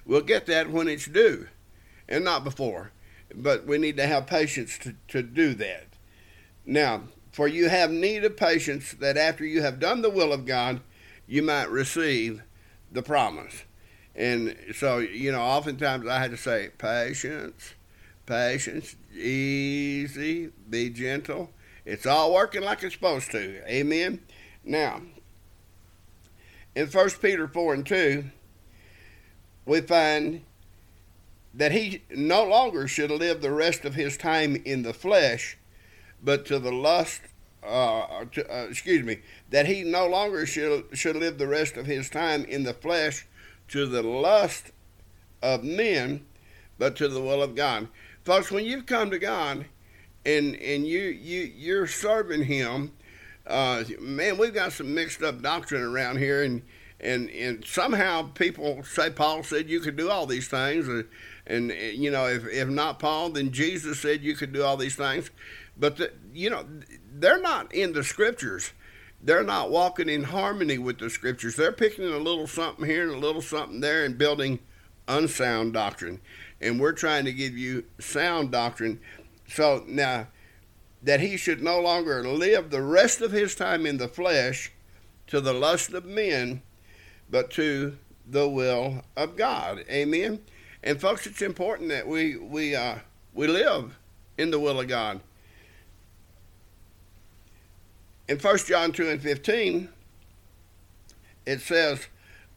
We'll 0.05 0.21
get 0.21 0.45
that 0.47 0.69
when 0.69 0.87
it's 0.87 1.05
due 1.05 1.47
and 2.09 2.23
not 2.25 2.43
before. 2.43 2.91
But 3.33 3.65
we 3.65 3.77
need 3.77 3.97
to 3.97 4.07
have 4.07 4.27
patience 4.27 4.77
to, 4.79 4.95
to 5.09 5.23
do 5.23 5.53
that. 5.55 5.87
Now, 6.65 7.03
for 7.31 7.47
you 7.47 7.69
have 7.69 7.91
need 7.91 8.23
of 8.23 8.37
patience 8.37 8.93
that 8.99 9.17
after 9.17 9.45
you 9.45 9.61
have 9.63 9.79
done 9.79 10.01
the 10.01 10.09
will 10.09 10.31
of 10.31 10.45
God, 10.45 10.81
you 11.27 11.41
might 11.41 11.69
receive 11.69 12.43
the 12.91 13.01
promise. 13.01 13.63
And 14.15 14.55
so, 14.75 14.99
you 14.99 15.31
know, 15.31 15.41
oftentimes 15.41 16.07
I 16.07 16.19
had 16.19 16.31
to 16.31 16.37
say, 16.37 16.69
patience, 16.77 17.73
patience, 18.25 18.95
easy, 19.15 20.51
be 20.69 20.89
gentle. 20.91 21.49
It's 21.85 22.05
all 22.05 22.33
working 22.33 22.63
like 22.63 22.83
it's 22.83 22.93
supposed 22.93 23.31
to. 23.31 23.61
Amen. 23.69 24.21
Now, 24.63 25.01
in 26.75 26.87
1 26.87 27.09
Peter 27.21 27.47
4 27.47 27.73
and 27.73 27.85
2, 27.85 28.25
we 29.65 29.81
find 29.81 30.43
that 31.53 31.71
he 31.71 32.03
no 32.09 32.43
longer 32.43 32.87
should 32.87 33.11
live 33.11 33.41
the 33.41 33.51
rest 33.51 33.85
of 33.85 33.95
his 33.95 34.17
time 34.17 34.55
in 34.55 34.81
the 34.81 34.93
flesh, 34.93 35.57
but 36.23 36.45
to 36.45 36.57
the 36.57 36.71
lust, 36.71 37.21
uh, 37.63 38.25
to, 38.31 38.49
uh, 38.51 38.65
excuse 38.65 39.03
me, 39.03 39.19
that 39.49 39.67
he 39.67 39.83
no 39.83 40.07
longer 40.07 40.45
should, 40.45 40.85
should 40.93 41.15
live 41.15 41.37
the 41.37 41.47
rest 41.47 41.77
of 41.77 41.85
his 41.85 42.09
time 42.09 42.43
in 42.45 42.63
the 42.63 42.73
flesh 42.73 43.27
to 43.67 43.85
the 43.85 44.01
lust 44.01 44.71
of 45.41 45.63
men, 45.63 46.25
but 46.79 46.95
to 46.95 47.07
the 47.07 47.21
will 47.21 47.43
of 47.43 47.55
God. 47.55 47.87
Folks, 48.23 48.49
when 48.49 48.65
you've 48.65 48.85
come 48.85 49.11
to 49.11 49.19
God 49.19 49.65
and 50.25 50.55
and 50.55 50.87
you 50.87 51.01
you 51.01 51.51
you're 51.55 51.87
serving 51.87 52.43
Him, 52.43 52.91
uh, 53.47 53.83
man, 53.99 54.37
we've 54.37 54.53
got 54.53 54.73
some 54.73 54.93
mixed 54.93 55.21
up 55.21 55.41
doctrine 55.41 55.83
around 55.83 56.17
here, 56.17 56.43
and 56.43 56.61
and 56.99 57.29
and 57.29 57.65
somehow 57.65 58.29
people 58.33 58.83
say 58.83 59.09
Paul 59.09 59.43
said 59.43 59.69
you 59.69 59.79
could 59.79 59.95
do 59.95 60.09
all 60.09 60.25
these 60.25 60.47
things, 60.47 60.87
and, 60.87 61.05
and 61.45 61.71
you 61.71 62.09
know 62.09 62.27
if 62.27 62.47
if 62.47 62.69
not 62.69 62.99
Paul, 62.99 63.29
then 63.29 63.51
Jesus 63.51 63.99
said 63.99 64.23
you 64.23 64.35
could 64.35 64.53
do 64.53 64.63
all 64.63 64.77
these 64.77 64.95
things, 64.95 65.29
but 65.77 65.97
the, 65.97 66.11
you 66.33 66.49
know 66.49 66.65
they're 67.13 67.41
not 67.41 67.73
in 67.73 67.93
the 67.93 68.03
scriptures. 68.03 68.71
They're 69.25 69.43
not 69.43 69.71
walking 69.71 70.09
in 70.09 70.23
harmony 70.23 70.77
with 70.77 70.99
the 70.99 71.09
scriptures. 71.09 71.55
They're 71.55 71.71
picking 71.71 72.03
a 72.03 72.17
little 72.17 72.45
something 72.45 72.85
here 72.85 73.03
and 73.03 73.15
a 73.15 73.25
little 73.25 73.41
something 73.41 73.79
there 73.79 74.03
and 74.03 74.17
building 74.17 74.59
unsound 75.07 75.73
doctrine. 75.73 76.19
And 76.59 76.77
we're 76.77 76.91
trying 76.91 77.23
to 77.25 77.31
give 77.31 77.57
you 77.57 77.85
sound 77.99 78.51
doctrine. 78.51 78.99
So 79.53 79.83
now 79.87 80.27
that 81.03 81.19
he 81.19 81.37
should 81.37 81.61
no 81.61 81.79
longer 81.79 82.27
live 82.27 82.69
the 82.69 82.81
rest 82.81 83.21
of 83.21 83.31
his 83.31 83.53
time 83.53 83.85
in 83.85 83.97
the 83.97 84.07
flesh 84.07 84.71
to 85.27 85.39
the 85.39 85.53
lust 85.53 85.93
of 85.93 86.05
men 86.05 86.61
but 87.29 87.51
to 87.51 87.97
the 88.27 88.47
will 88.47 89.03
of 89.15 89.35
God. 89.35 89.85
Amen. 89.89 90.39
And 90.81 90.99
folks, 90.99 91.27
it's 91.27 91.41
important 91.41 91.89
that 91.89 92.07
we 92.07 92.37
we 92.37 92.75
uh, 92.75 92.95
we 93.33 93.47
live 93.47 93.97
in 94.37 94.49
the 94.49 94.59
will 94.59 94.79
of 94.79 94.87
God. 94.87 95.21
In 98.27 98.39
1 98.39 98.57
John 98.59 98.91
2 98.91 99.09
and 99.09 99.21
15, 99.21 99.89
it 101.45 101.61
says, 101.61 102.07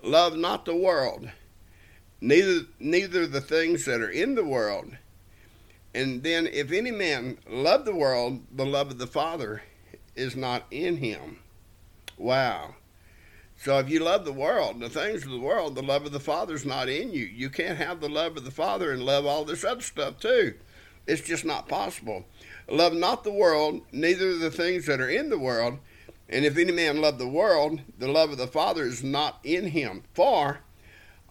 Love 0.03 0.37
not 0.37 0.65
the 0.65 0.77
world, 0.77 1.29
neither 2.21 2.67
neither 2.79 3.27
the 3.27 3.41
things 3.41 3.85
that 3.85 4.01
are 4.01 4.11
in 4.11 4.35
the 4.35 4.45
world. 4.45 4.97
And 5.97 6.23
then 6.23 6.47
if 6.47 6.73
any 6.73 6.91
man 6.91 7.39
love 7.49 7.87
the 7.87 7.95
world, 7.95 8.43
the 8.55 8.67
love 8.67 8.91
of 8.91 8.99
the 8.99 9.07
Father 9.07 9.63
is 10.15 10.37
not 10.37 10.67
in 10.71 10.99
him. 10.99 11.39
Wow. 12.19 12.75
So 13.57 13.79
if 13.79 13.89
you 13.89 14.01
love 14.01 14.27
the 14.27 14.33
world, 14.33 14.79
the 14.79 14.91
things 14.91 15.25
of 15.25 15.31
the 15.31 15.41
world, 15.41 15.75
the 15.75 15.83
love 15.83 16.05
of 16.05 16.13
the 16.13 16.21
Father's 16.21 16.67
not 16.67 16.91
in 16.91 17.15
you. 17.15 17.25
You 17.25 17.49
can't 17.49 17.79
have 17.79 18.01
the 18.01 18.11
love 18.11 18.37
of 18.37 18.45
the 18.45 18.51
Father 18.51 18.93
and 18.93 19.07
love 19.07 19.25
all 19.25 19.47
this 19.47 19.65
other 19.65 19.81
stuff 19.81 20.21
too. 20.21 20.57
It's 21.07 21.23
just 21.23 21.47
not 21.47 21.67
possible. 21.67 22.27
Love 22.69 22.93
not 22.93 23.25
the 23.25 23.33
world, 23.33 23.81
neither 23.91 24.37
the 24.37 24.51
things 24.51 24.85
that 24.85 25.01
are 25.01 25.09
in 25.09 25.31
the 25.31 25.39
world. 25.39 25.79
And 26.29 26.45
if 26.45 26.59
any 26.59 26.73
man 26.73 27.01
love 27.01 27.17
the 27.17 27.27
world, 27.27 27.81
the 27.99 28.09
love 28.09 28.31
of 28.31 28.37
the 28.37 28.47
Father 28.47 28.83
is 28.83 29.03
not 29.03 29.39
in 29.43 29.69
him. 29.69 30.03
For 30.13 30.61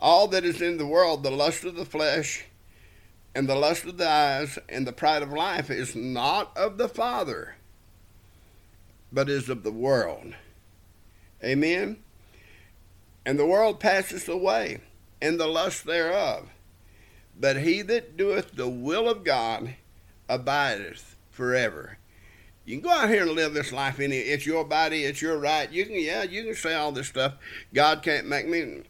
all 0.02 0.28
that 0.30 0.44
is 0.44 0.60
in 0.60 0.80
the 0.80 0.88
world, 0.88 1.22
the 1.22 1.30
lust 1.30 1.66
of 1.66 1.76
the 1.76 1.86
flesh, 1.86 2.46
and 3.36 3.50
the 3.50 3.56
lust 3.56 3.84
of 3.84 3.98
the 3.98 4.10
eyes, 4.10 4.58
and 4.70 4.88
the 4.88 4.94
pride 4.94 5.22
of 5.22 5.34
life, 5.34 5.70
is 5.70 5.94
not 5.94 6.56
of 6.56 6.78
the 6.78 6.88
Father, 6.88 7.56
but 9.12 9.30
is 9.30 9.50
of 9.50 9.64
the 9.64 9.72
world. 9.72 10.34
Amen. 11.44 11.98
And 13.26 13.38
the 13.38 13.46
world 13.46 13.82
passeth 13.82 14.30
away, 14.30 14.80
and 15.22 15.38
the 15.38 15.48
lust 15.48 15.86
thereof. 15.86 16.48
But 17.38 17.58
he 17.58 17.82
that 17.82 18.16
doeth 18.16 18.54
the 18.54 18.70
will 18.70 19.10
of 19.10 19.26
God 19.26 19.76
abideth 20.30 21.18
forever. 21.30 21.98
You 22.64 22.80
can 22.80 22.90
go 22.90 22.96
out 22.96 23.10
here 23.10 23.24
and 23.24 23.32
live 23.32 23.54
this 23.54 23.74
life. 23.74 24.00
Any, 24.00 24.18
it's 24.18 24.46
your 24.46 24.64
body, 24.64 25.04
it's 25.04 25.22
your 25.22 25.38
right. 25.38 25.72
You 25.72 25.86
can, 25.86 26.00
yeah, 26.00 26.24
you 26.24 26.46
can 26.46 26.56
say 26.56 26.74
all 26.74 26.94
this 26.94 27.08
stuff. 27.08 27.34
God 27.74 28.02
can't 28.02 28.28
make 28.28 28.48
me. 28.48 28.84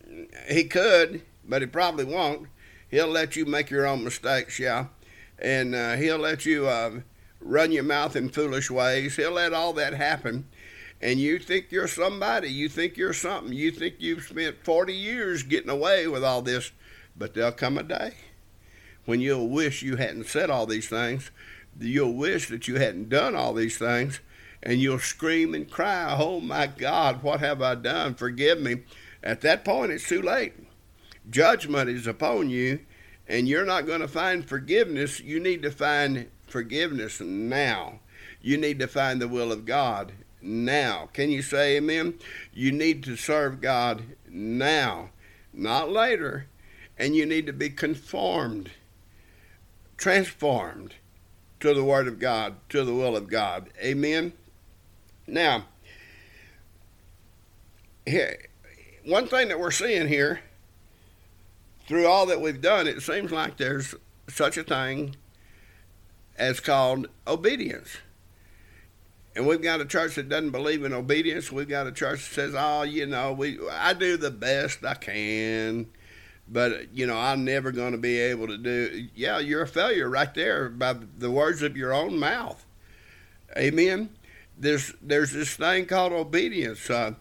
He 0.48 0.66
could, 0.66 1.24
but 1.44 1.62
he 1.62 1.68
probably 1.68 2.06
won't. 2.06 2.48
He'll 2.96 3.08
let 3.08 3.36
you 3.36 3.46
make 3.46 3.70
your 3.70 3.86
own 3.86 4.06
mistakes, 4.06 4.58
yeah, 4.58 4.86
and 5.38 5.76
uh, 5.76 5.96
he'll 5.96 6.18
let 6.18 6.46
you 6.46 6.68
uh, 6.68 7.02
run 7.42 7.74
your 7.74 7.84
mouth 7.84 8.16
in 8.16 8.30
foolish 8.30 8.72
ways. 8.72 9.18
He'll 9.18 9.32
let 9.32 9.54
all 9.54 9.74
that 9.74 9.94
happen 9.94 10.48
and 11.02 11.20
you 11.20 11.40
think 11.40 11.72
you're 11.72 11.88
somebody, 11.88 12.50
you 12.50 12.70
think 12.70 12.98
you're 12.98 13.14
something, 13.14 13.54
you 13.54 13.70
think 13.70 13.96
you've 14.00 14.24
spent 14.24 14.64
40 14.64 14.94
years 14.94 15.44
getting 15.44 15.70
away 15.70 16.08
with 16.08 16.24
all 16.24 16.42
this, 16.42 16.72
but 17.16 17.34
there'll 17.34 17.52
come 17.52 17.78
a 17.78 17.84
day 17.84 18.14
when 19.06 19.20
you'll 19.22 19.50
wish 19.50 19.84
you 19.84 19.98
hadn't 19.98 20.26
said 20.26 20.50
all 20.50 20.66
these 20.66 20.88
things, 20.88 21.32
you'll 21.80 22.14
wish 22.14 22.48
that 22.48 22.68
you 22.68 22.76
hadn't 22.76 23.10
done 23.10 23.36
all 23.36 23.54
these 23.54 23.78
things, 23.78 24.20
and 24.64 24.80
you'll 24.80 24.98
scream 24.98 25.54
and 25.54 25.70
cry, 25.70 26.16
Oh 26.18 26.40
my 26.40 26.66
God, 26.66 27.22
what 27.22 27.40
have 27.40 27.62
I 27.62 27.76
done? 27.76 28.16
Forgive 28.16 28.60
me. 28.60 28.84
At 29.22 29.42
that 29.42 29.64
point, 29.66 29.92
it's 29.92 30.08
too 30.08 30.22
late. 30.22 30.54
Judgment 31.30 31.90
is 31.90 32.08
upon 32.08 32.50
you, 32.50 32.80
and 33.28 33.48
you're 33.48 33.66
not 33.66 33.86
going 33.86 34.02
to 34.02 34.08
find 34.08 34.48
forgiveness. 34.48 35.20
You 35.20 35.40
need 35.40 35.62
to 35.64 35.72
find 35.72 36.28
forgiveness 36.48 37.20
now. 37.20 38.00
You 38.42 38.58
need 38.58 38.80
to 38.80 38.88
find 38.88 39.22
the 39.22 39.28
will 39.28 39.52
of 39.52 39.66
God 39.66 40.14
now. 40.42 41.10
Can 41.14 41.32
you 41.32 41.42
say 41.42 41.78
amen? 41.78 42.16
You 42.54 42.72
need 42.72 43.04
to 43.06 43.16
serve 43.16 43.62
God 43.62 44.04
now, 44.30 45.10
not 45.52 45.90
later. 45.90 46.48
And 46.98 47.16
you 47.16 47.26
need 47.26 47.46
to 47.48 47.54
be 47.54 47.70
conformed, 47.70 48.72
transformed 49.98 50.96
to 51.60 51.74
the 51.74 51.84
Word 51.84 52.08
of 52.08 52.20
God, 52.20 52.56
to 52.70 52.86
the 52.86 52.94
will 52.94 53.18
of 53.18 53.30
God. 53.30 53.70
Amen? 53.84 54.32
Now, 55.28 55.66
here, 58.06 58.48
one 59.04 59.28
thing 59.28 59.50
that 59.50 59.60
we're 59.60 59.72
seeing 59.72 60.08
here, 60.08 60.42
through 61.88 62.08
all 62.08 62.26
that 62.28 62.42
we've 62.42 62.62
done, 62.62 62.88
it 62.88 63.02
seems 63.02 63.32
like 63.32 63.58
there's 63.58 63.96
such 64.28 64.58
a 64.58 64.64
thing 64.64 65.16
as 66.38 66.60
called 66.60 67.08
obedience. 67.28 67.98
And 69.36 69.46
we've 69.46 69.62
got 69.62 69.82
a 69.82 69.86
church 69.86 70.16
that 70.16 70.30
doesn't 70.30 70.52
believe 70.52 70.84
in 70.84 70.94
obedience. 70.94 71.52
We've 71.52 71.68
got 71.68 71.88
a 71.88 71.92
church 71.92 72.30
that 72.30 72.34
says, 72.34 72.56
"Oh, 72.58 72.84
you 72.84 73.06
know, 73.06 73.34
we 73.34 73.60
I 73.70 73.94
do 73.94 74.16
the 74.16 74.32
best 74.32 74.86
I 74.86 74.94
can, 74.94 75.88
but 76.48 76.94
you 76.94 77.06
know, 77.06 77.18
I'm 77.18 77.44
never 77.44 77.72
going 77.72 77.92
to 77.92 77.98
be 77.98 78.18
able 78.18 78.48
to 78.48 78.58
do." 78.58 79.08
Yeah, 79.14 79.40
you're 79.40 79.64
a 79.64 79.68
failure 79.68 80.10
right 80.10 80.34
there 80.34 80.70
by 80.70 80.94
the 81.18 81.32
words 81.32 81.62
of 81.62 81.76
your 81.76 81.94
own 81.94 82.18
mouth. 82.18 82.66
Amen. 83.58 84.10
There's 84.58 84.94
there's 85.02 85.34
this 85.34 85.56
thing 85.56 85.86
called 85.86 86.14
obedience. 86.14 86.90
Uh, 86.90 87.16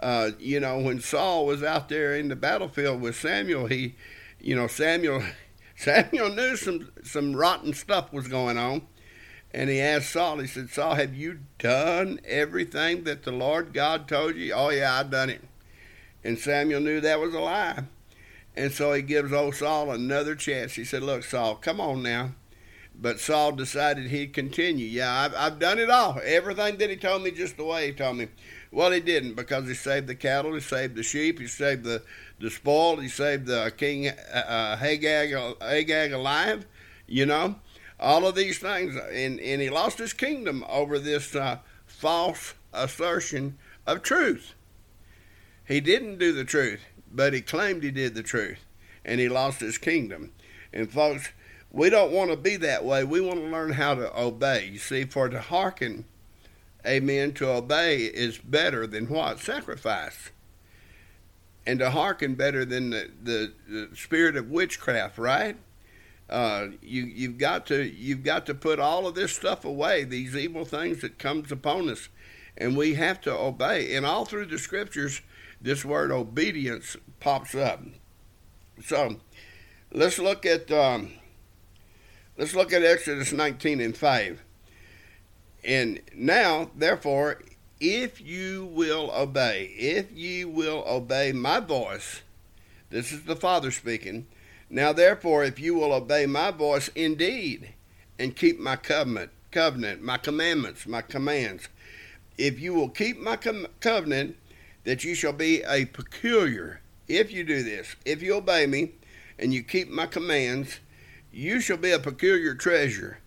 uh, 0.00 0.30
you 0.38 0.60
know, 0.60 0.78
when 0.78 1.00
Saul 1.00 1.46
was 1.46 1.62
out 1.62 1.88
there 1.88 2.14
in 2.16 2.28
the 2.28 2.36
battlefield 2.36 3.00
with 3.00 3.16
Samuel, 3.16 3.66
he, 3.66 3.94
you 4.40 4.54
know, 4.54 4.66
Samuel 4.66 5.22
Samuel 5.76 6.30
knew 6.30 6.56
some 6.56 6.90
some 7.04 7.36
rotten 7.36 7.72
stuff 7.72 8.12
was 8.12 8.28
going 8.28 8.58
on 8.58 8.82
and 9.52 9.70
he 9.70 9.80
asked 9.80 10.10
Saul, 10.10 10.38
he 10.38 10.46
said, 10.46 10.70
Saul, 10.70 10.94
have 10.96 11.14
you 11.14 11.40
done 11.58 12.20
everything 12.24 13.04
that 13.04 13.22
the 13.22 13.32
Lord 13.32 13.72
God 13.72 14.06
told 14.06 14.36
you? 14.36 14.52
Oh, 14.52 14.68
yeah, 14.70 14.94
I've 14.94 15.10
done 15.10 15.30
it. 15.30 15.42
And 16.22 16.38
Samuel 16.38 16.80
knew 16.80 17.00
that 17.00 17.20
was 17.20 17.34
a 17.34 17.40
lie. 17.40 17.84
And 18.56 18.72
so 18.72 18.92
he 18.92 19.02
gives 19.02 19.32
old 19.32 19.54
Saul 19.54 19.90
another 19.90 20.34
chance. 20.34 20.74
He 20.74 20.84
said, 20.84 21.02
Look, 21.02 21.24
Saul, 21.24 21.54
come 21.54 21.80
on 21.80 22.02
now. 22.02 22.32
But 23.00 23.20
Saul 23.20 23.52
decided 23.52 24.10
he'd 24.10 24.32
continue. 24.32 24.86
Yeah, 24.86 25.12
I've, 25.12 25.34
I've 25.34 25.58
done 25.60 25.78
it 25.78 25.88
all. 25.88 26.20
Everything 26.24 26.76
that 26.78 26.90
he 26.90 26.96
told 26.96 27.22
me 27.22 27.30
just 27.30 27.56
the 27.56 27.64
way 27.64 27.86
he 27.86 27.92
told 27.92 28.16
me. 28.16 28.28
Well, 28.70 28.90
he 28.92 29.00
didn't 29.00 29.34
because 29.34 29.66
he 29.66 29.74
saved 29.74 30.06
the 30.06 30.14
cattle, 30.14 30.54
he 30.54 30.60
saved 30.60 30.94
the 30.94 31.02
sheep, 31.02 31.40
he 31.40 31.46
saved 31.46 31.84
the, 31.84 32.02
the 32.38 32.50
spoil, 32.50 32.96
he 32.96 33.08
saved 33.08 33.46
the 33.46 33.72
king 33.76 34.08
uh, 34.08 34.12
uh 34.36 34.76
Hagag, 34.76 35.56
Agag 35.62 36.12
alive, 36.12 36.66
you 37.06 37.24
know, 37.24 37.56
all 37.98 38.26
of 38.26 38.34
these 38.34 38.58
things. 38.58 38.94
And, 38.96 39.40
and 39.40 39.62
he 39.62 39.70
lost 39.70 39.98
his 39.98 40.12
kingdom 40.12 40.64
over 40.68 40.98
this 40.98 41.34
uh, 41.34 41.58
false 41.86 42.54
assertion 42.72 43.58
of 43.86 44.02
truth. 44.02 44.54
He 45.66 45.80
didn't 45.80 46.18
do 46.18 46.32
the 46.32 46.44
truth, 46.44 46.80
but 47.12 47.32
he 47.32 47.40
claimed 47.40 47.82
he 47.82 47.90
did 47.90 48.14
the 48.14 48.22
truth, 48.22 48.64
and 49.04 49.20
he 49.20 49.28
lost 49.28 49.60
his 49.60 49.78
kingdom. 49.78 50.32
And 50.72 50.90
folks, 50.90 51.30
we 51.70 51.90
don't 51.90 52.12
want 52.12 52.30
to 52.30 52.36
be 52.36 52.56
that 52.56 52.84
way. 52.84 53.04
We 53.04 53.20
want 53.20 53.40
to 53.40 53.46
learn 53.46 53.72
how 53.72 53.94
to 53.94 54.18
obey. 54.18 54.68
You 54.72 54.78
see, 54.78 55.04
for 55.04 55.28
to 55.28 55.40
hearken, 55.40 56.04
amen, 56.88 57.32
to 57.34 57.48
obey 57.50 57.98
is 57.98 58.38
better 58.38 58.86
than 58.86 59.08
what? 59.08 59.40
Sacrifice. 59.40 60.30
And 61.66 61.78
to 61.80 61.90
hearken 61.90 62.34
better 62.34 62.64
than 62.64 62.90
the, 62.90 63.10
the, 63.22 63.52
the 63.68 63.88
spirit 63.94 64.36
of 64.36 64.50
witchcraft, 64.50 65.18
right? 65.18 65.56
Uh, 66.30 66.68
you 66.82 67.04
you've 67.04 67.38
got 67.38 67.66
to 67.66 67.82
you've 67.84 68.22
got 68.22 68.44
to 68.44 68.54
put 68.54 68.78
all 68.78 69.06
of 69.06 69.14
this 69.14 69.34
stuff 69.34 69.64
away, 69.64 70.04
these 70.04 70.36
evil 70.36 70.64
things 70.64 71.00
that 71.00 71.18
comes 71.18 71.50
upon 71.50 71.88
us, 71.88 72.08
and 72.56 72.76
we 72.76 72.94
have 72.94 73.20
to 73.22 73.32
obey. 73.32 73.94
And 73.94 74.04
all 74.04 74.26
through 74.26 74.46
the 74.46 74.58
scriptures, 74.58 75.22
this 75.60 75.84
word 75.84 76.10
obedience 76.10 76.96
pops 77.20 77.54
up. 77.54 77.82
So 78.84 79.16
let's 79.90 80.18
look 80.18 80.44
at 80.44 80.70
um, 80.70 81.12
let's 82.36 82.54
look 82.54 82.72
at 82.72 82.82
Exodus 82.82 83.32
19 83.32 83.80
and 83.80 83.96
5. 83.96 84.44
And 85.68 86.00
now, 86.14 86.70
therefore, 86.74 87.42
if 87.78 88.22
you 88.22 88.64
will 88.72 89.10
obey, 89.14 89.64
if 89.78 90.10
ye 90.10 90.46
will 90.46 90.82
obey 90.88 91.32
my 91.32 91.60
voice, 91.60 92.22
this 92.88 93.12
is 93.12 93.24
the 93.24 93.36
Father 93.36 93.70
speaking. 93.70 94.26
Now, 94.70 94.94
therefore, 94.94 95.44
if 95.44 95.60
you 95.60 95.74
will 95.74 95.92
obey 95.92 96.24
my 96.24 96.52
voice 96.52 96.88
indeed, 96.94 97.74
and 98.18 98.34
keep 98.34 98.58
my 98.58 98.76
covenant, 98.76 99.30
covenant, 99.50 100.02
my 100.02 100.16
commandments, 100.16 100.86
my 100.86 101.02
commands, 101.02 101.68
if 102.38 102.58
you 102.58 102.72
will 102.72 102.88
keep 102.88 103.20
my 103.20 103.36
com- 103.36 103.66
covenant, 103.80 104.36
that 104.84 105.04
you 105.04 105.14
shall 105.14 105.34
be 105.34 105.62
a 105.64 105.84
peculiar. 105.84 106.80
If 107.08 107.30
you 107.30 107.44
do 107.44 107.62
this, 107.62 107.94
if 108.06 108.22
you 108.22 108.36
obey 108.36 108.66
me, 108.66 108.92
and 109.38 109.52
you 109.52 109.62
keep 109.62 109.90
my 109.90 110.06
commands, 110.06 110.80
you 111.30 111.60
shall 111.60 111.76
be 111.76 111.92
a 111.92 111.98
peculiar 111.98 112.54
treasure 112.54 113.18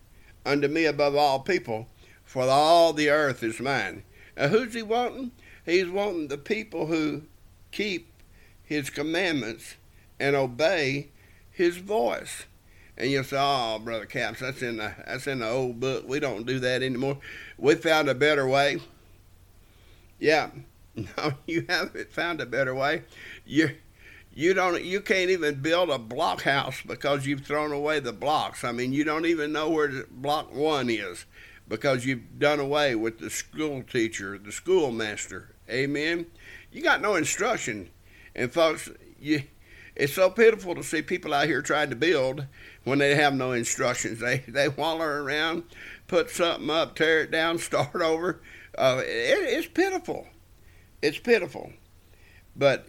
unto 0.44 0.66
me 0.66 0.86
above 0.86 1.14
all 1.14 1.38
people, 1.38 1.86
for 2.32 2.44
all 2.44 2.94
the 2.94 3.10
earth 3.10 3.42
is 3.42 3.60
mine. 3.60 4.02
Now, 4.38 4.48
who's 4.48 4.72
he 4.72 4.80
wanting? 4.80 5.32
He's 5.66 5.90
wanting 5.90 6.28
the 6.28 6.38
people 6.38 6.86
who 6.86 7.24
keep 7.72 8.10
his 8.64 8.88
commandments 8.88 9.74
and 10.18 10.34
obey 10.34 11.08
his 11.50 11.76
voice. 11.76 12.44
And 12.96 13.10
you 13.10 13.22
say, 13.22 13.36
"Oh, 13.38 13.78
brother 13.80 14.06
Capps, 14.06 14.40
that's 14.40 14.62
in 14.62 14.78
the 14.78 14.94
that's 15.06 15.26
in 15.26 15.40
the 15.40 15.48
old 15.50 15.78
book. 15.78 16.08
We 16.08 16.20
don't 16.20 16.46
do 16.46 16.58
that 16.60 16.82
anymore. 16.82 17.18
We 17.58 17.74
found 17.74 18.08
a 18.08 18.14
better 18.14 18.48
way." 18.48 18.78
Yeah, 20.18 20.52
no, 20.94 21.34
you 21.46 21.66
haven't 21.68 22.12
found 22.14 22.40
a 22.40 22.46
better 22.46 22.74
way. 22.74 23.02
You 23.44 23.76
you 24.32 24.54
don't 24.54 24.82
you 24.82 25.02
can't 25.02 25.28
even 25.28 25.60
build 25.60 25.90
a 25.90 25.98
block 25.98 26.44
house 26.44 26.80
because 26.80 27.26
you've 27.26 27.44
thrown 27.44 27.72
away 27.72 28.00
the 28.00 28.14
blocks. 28.14 28.64
I 28.64 28.72
mean, 28.72 28.94
you 28.94 29.04
don't 29.04 29.26
even 29.26 29.52
know 29.52 29.68
where 29.68 30.06
block 30.10 30.54
one 30.54 30.88
is 30.88 31.26
because 31.72 32.04
you've 32.04 32.38
done 32.38 32.60
away 32.60 32.94
with 32.94 33.18
the 33.18 33.30
school 33.30 33.82
teacher, 33.82 34.36
the 34.36 34.52
schoolmaster. 34.52 35.54
Amen. 35.70 36.26
You 36.70 36.82
got 36.82 37.00
no 37.00 37.14
instruction, 37.14 37.88
and 38.34 38.52
folks, 38.52 38.90
you 39.18 39.44
it's 39.96 40.12
so 40.12 40.28
pitiful 40.28 40.74
to 40.74 40.82
see 40.82 41.00
people 41.00 41.32
out 41.32 41.46
here 41.46 41.62
trying 41.62 41.88
to 41.88 41.96
build 41.96 42.44
when 42.84 42.98
they 42.98 43.14
have 43.14 43.32
no 43.32 43.52
instructions. 43.52 44.20
They 44.20 44.38
they 44.48 44.68
waller 44.68 45.22
around, 45.22 45.62
put 46.08 46.28
something 46.28 46.68
up, 46.68 46.94
tear 46.94 47.22
it 47.22 47.30
down, 47.30 47.56
start 47.58 48.02
over. 48.02 48.42
Uh, 48.76 49.00
it, 49.00 49.58
it's 49.58 49.66
pitiful. 49.66 50.26
It's 51.00 51.18
pitiful. 51.18 51.72
But 52.54 52.86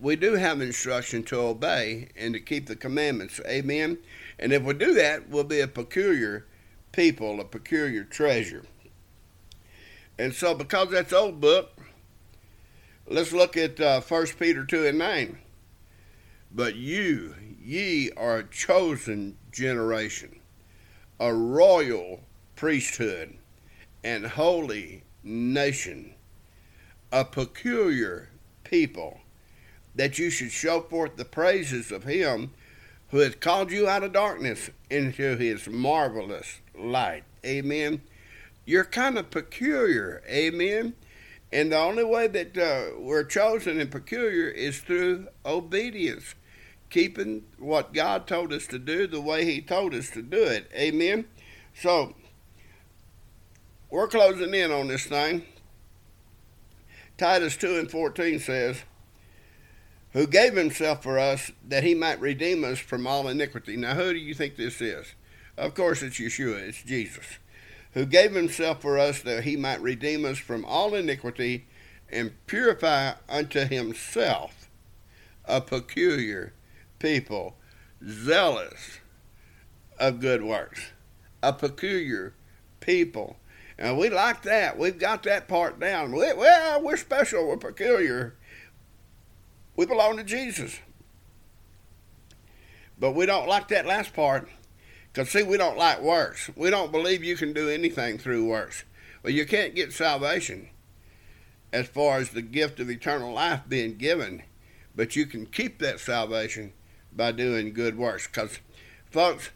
we 0.00 0.16
do 0.16 0.34
have 0.34 0.60
instruction 0.60 1.22
to 1.24 1.38
obey 1.38 2.08
and 2.16 2.34
to 2.34 2.40
keep 2.40 2.66
the 2.66 2.74
commandments. 2.74 3.40
Amen. 3.46 3.98
And 4.40 4.52
if 4.52 4.64
we 4.64 4.74
do 4.74 4.92
that, 4.94 5.28
we'll 5.28 5.44
be 5.44 5.60
a 5.60 5.68
peculiar 5.68 6.48
people, 6.94 7.40
a 7.40 7.44
peculiar 7.44 8.04
treasure. 8.04 8.64
And 10.18 10.32
so, 10.32 10.54
because 10.54 10.90
that's 10.90 11.12
old 11.12 11.40
book, 11.40 11.72
let's 13.08 13.32
look 13.32 13.56
at 13.56 13.80
uh, 13.80 14.00
1 14.00 14.26
Peter 14.38 14.64
2 14.64 14.86
and 14.86 14.98
9. 14.98 15.38
But 16.52 16.76
you, 16.76 17.34
ye 17.60 18.12
are 18.16 18.38
a 18.38 18.48
chosen 18.48 19.36
generation, 19.50 20.38
a 21.18 21.34
royal 21.34 22.20
priesthood, 22.54 23.36
and 24.04 24.26
holy 24.26 25.02
nation, 25.24 26.14
a 27.10 27.24
peculiar 27.24 28.28
people, 28.62 29.20
that 29.96 30.18
you 30.18 30.30
should 30.30 30.52
show 30.52 30.80
forth 30.80 31.16
the 31.16 31.24
praises 31.24 31.90
of 31.90 32.04
him 32.04 32.52
who 33.08 33.18
has 33.18 33.34
called 33.34 33.72
you 33.72 33.88
out 33.88 34.04
of 34.04 34.12
darkness 34.12 34.70
into 34.90 35.36
his 35.36 35.68
marvelous 35.68 36.60
light. 36.78 37.24
Amen. 37.44 38.02
You're 38.64 38.84
kind 38.84 39.18
of 39.18 39.30
peculiar. 39.30 40.22
Amen. 40.28 40.94
And 41.52 41.72
the 41.72 41.78
only 41.78 42.04
way 42.04 42.26
that 42.26 42.56
uh, 42.56 42.98
we're 42.98 43.24
chosen 43.24 43.78
and 43.78 43.90
peculiar 43.90 44.48
is 44.48 44.80
through 44.80 45.28
obedience 45.46 46.34
keeping 46.90 47.44
what 47.58 47.92
God 47.92 48.26
told 48.26 48.52
us 48.52 48.66
to 48.68 48.78
do 48.78 49.06
the 49.06 49.20
way 49.20 49.44
He 49.44 49.60
told 49.60 49.94
us 49.94 50.10
to 50.10 50.22
do 50.22 50.42
it. 50.44 50.70
Amen. 50.74 51.26
So, 51.74 52.14
we're 53.90 54.08
closing 54.08 54.54
in 54.54 54.70
on 54.70 54.88
this 54.88 55.06
thing. 55.06 55.44
Titus 57.16 57.56
2 57.56 57.78
and 57.78 57.90
14 57.90 58.38
says, 58.38 58.82
Who 60.12 60.26
gave 60.26 60.56
himself 60.56 61.02
for 61.02 61.18
us 61.18 61.50
that 61.66 61.84
he 61.84 61.94
might 61.94 62.20
redeem 62.20 62.64
us 62.64 62.78
from 62.78 63.06
all 63.06 63.28
iniquity. 63.28 63.76
Now, 63.76 63.94
who 63.94 64.12
do 64.12 64.18
you 64.18 64.34
think 64.34 64.56
this 64.56 64.80
is? 64.80 65.14
Of 65.56 65.74
course, 65.74 66.02
it's 66.02 66.18
Yeshua, 66.18 66.68
it's 66.68 66.82
Jesus. 66.82 67.38
Who 67.92 68.06
gave 68.06 68.32
himself 68.32 68.82
for 68.82 68.98
us 68.98 69.22
that 69.22 69.44
he 69.44 69.56
might 69.56 69.80
redeem 69.80 70.24
us 70.24 70.38
from 70.38 70.64
all 70.64 70.94
iniquity 70.94 71.66
and 72.10 72.32
purify 72.46 73.12
unto 73.28 73.64
himself 73.64 74.68
a 75.44 75.60
peculiar 75.60 76.52
people 76.98 77.56
zealous 78.06 78.98
of 79.98 80.20
good 80.20 80.42
works, 80.42 80.92
a 81.42 81.52
peculiar 81.52 82.34
people. 82.80 83.36
And 83.78 83.98
we 83.98 84.08
like 84.08 84.42
that. 84.42 84.78
We've 84.78 84.98
got 84.98 85.22
that 85.24 85.48
part 85.48 85.80
down. 85.80 86.12
We, 86.12 86.32
well, 86.32 86.82
we're 86.82 86.96
special. 86.96 87.46
We're 87.46 87.56
peculiar. 87.56 88.34
We 89.76 89.86
belong 89.86 90.16
to 90.16 90.24
Jesus. 90.24 90.78
But 92.98 93.12
we 93.12 93.26
don't 93.26 93.48
like 93.48 93.68
that 93.68 93.86
last 93.86 94.14
part. 94.14 94.48
Because, 95.14 95.30
see, 95.30 95.44
we 95.44 95.56
don't 95.56 95.78
like 95.78 96.02
works. 96.02 96.50
We 96.56 96.70
don't 96.70 96.90
believe 96.90 97.22
you 97.22 97.36
can 97.36 97.52
do 97.52 97.68
anything 97.68 98.18
through 98.18 98.46
works. 98.46 98.82
Well, 99.22 99.32
you 99.32 99.46
can't 99.46 99.76
get 99.76 99.92
salvation 99.92 100.70
as 101.72 101.86
far 101.86 102.18
as 102.18 102.30
the 102.30 102.42
gift 102.42 102.80
of 102.80 102.90
eternal 102.90 103.32
life 103.32 103.60
being 103.68 103.96
given, 103.96 104.42
but 104.96 105.14
you 105.14 105.24
can 105.26 105.46
keep 105.46 105.78
that 105.78 106.00
salvation 106.00 106.72
by 107.12 107.30
doing 107.30 107.72
good 107.72 107.96
works. 107.96 108.26
Because, 108.26 108.58
folks, 109.08 109.50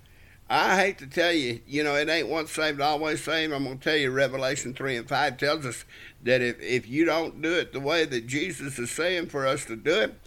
I 0.48 0.76
hate 0.76 0.98
to 0.98 1.08
tell 1.08 1.32
you, 1.32 1.60
you 1.66 1.82
know, 1.82 1.96
it 1.96 2.08
ain't 2.08 2.28
once 2.28 2.52
saved, 2.52 2.80
always 2.80 3.24
saved. 3.24 3.52
I'm 3.52 3.64
going 3.64 3.78
to 3.78 3.84
tell 3.84 3.96
you, 3.96 4.12
Revelation 4.12 4.74
3 4.74 4.96
and 4.96 5.08
5 5.08 5.36
tells 5.38 5.66
us 5.66 5.84
that 6.22 6.40
if, 6.40 6.60
if 6.60 6.88
you 6.88 7.04
don't 7.04 7.42
do 7.42 7.52
it 7.52 7.72
the 7.72 7.80
way 7.80 8.04
that 8.04 8.28
Jesus 8.28 8.78
is 8.78 8.92
saying 8.92 9.26
for 9.26 9.44
us 9.44 9.64
to 9.64 9.74
do 9.74 10.02
it, 10.02 10.20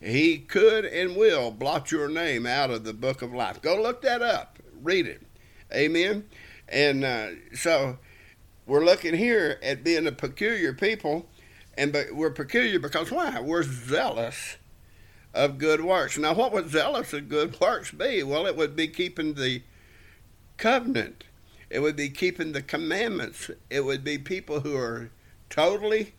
he 0.00 0.38
could 0.38 0.86
and 0.86 1.16
will 1.16 1.50
blot 1.50 1.92
your 1.92 2.08
name 2.08 2.46
out 2.46 2.70
of 2.70 2.84
the 2.84 2.94
book 2.94 3.20
of 3.20 3.34
life. 3.34 3.60
Go 3.60 3.80
look 3.80 4.00
that 4.02 4.22
up, 4.22 4.58
read 4.82 5.06
it. 5.06 5.22
Amen. 5.72 6.28
And 6.68 7.04
uh, 7.04 7.28
so 7.54 7.98
we're 8.66 8.84
looking 8.84 9.14
here 9.14 9.58
at 9.62 9.82
being 9.82 10.06
a 10.06 10.12
peculiar 10.12 10.72
people, 10.72 11.26
and 11.76 11.92
but 11.92 12.12
we're 12.12 12.30
peculiar 12.30 12.78
because 12.78 13.10
why? 13.10 13.40
We're 13.40 13.62
zealous 13.62 14.56
of 15.34 15.58
good 15.58 15.82
works. 15.82 16.18
Now, 16.18 16.34
what 16.34 16.52
would 16.52 16.70
zealous 16.70 17.12
of 17.12 17.28
good 17.28 17.58
works 17.60 17.90
be? 17.90 18.22
Well, 18.22 18.46
it 18.46 18.56
would 18.56 18.76
be 18.76 18.88
keeping 18.88 19.34
the 19.34 19.62
covenant, 20.56 21.24
it 21.68 21.80
would 21.80 21.96
be 21.96 22.10
keeping 22.10 22.52
the 22.52 22.62
commandments, 22.62 23.50
it 23.70 23.84
would 23.84 24.04
be 24.04 24.18
people 24.18 24.60
who 24.60 24.76
are 24.76 25.10
totally 25.48 26.14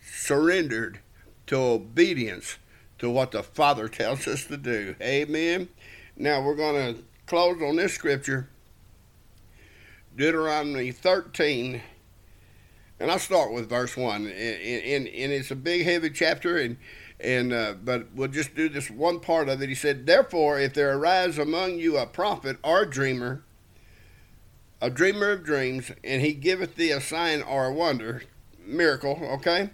surrendered 0.00 1.00
to 1.46 1.56
obedience 1.56 2.58
to 2.98 3.08
what 3.10 3.30
the 3.30 3.42
Father 3.42 3.88
tells 3.88 4.26
us 4.26 4.44
to 4.46 4.56
do. 4.56 4.94
Amen. 5.00 5.68
Now 6.16 6.42
we're 6.42 6.56
going 6.56 6.94
to 6.94 7.02
close 7.26 7.60
on 7.62 7.76
this 7.76 7.94
scripture 7.94 8.48
Deuteronomy 10.16 10.92
13. 10.92 11.82
And 13.00 13.10
I'll 13.10 13.18
start 13.18 13.52
with 13.52 13.68
verse 13.68 13.96
1. 13.96 14.26
And, 14.26 14.30
and, 14.30 15.08
and 15.08 15.32
it's 15.32 15.50
a 15.50 15.56
big, 15.56 15.84
heavy 15.84 16.10
chapter, 16.10 16.56
and, 16.58 16.76
and 17.18 17.52
uh, 17.52 17.74
but 17.82 18.12
we'll 18.14 18.28
just 18.28 18.54
do 18.54 18.68
this 18.68 18.90
one 18.90 19.20
part 19.20 19.48
of 19.48 19.60
it. 19.60 19.68
He 19.68 19.74
said, 19.74 20.06
Therefore, 20.06 20.60
if 20.60 20.74
there 20.74 20.96
arise 20.96 21.38
among 21.38 21.78
you 21.78 21.98
a 21.98 22.06
prophet 22.06 22.58
or 22.62 22.82
a 22.82 22.90
dreamer, 22.90 23.42
a 24.80 24.90
dreamer 24.90 25.30
of 25.30 25.44
dreams, 25.44 25.90
and 26.04 26.22
he 26.22 26.32
giveth 26.32 26.76
thee 26.76 26.92
a 26.92 27.00
sign 27.00 27.42
or 27.42 27.66
a 27.66 27.72
wonder, 27.72 28.22
miracle, 28.64 29.18
okay? 29.22 29.70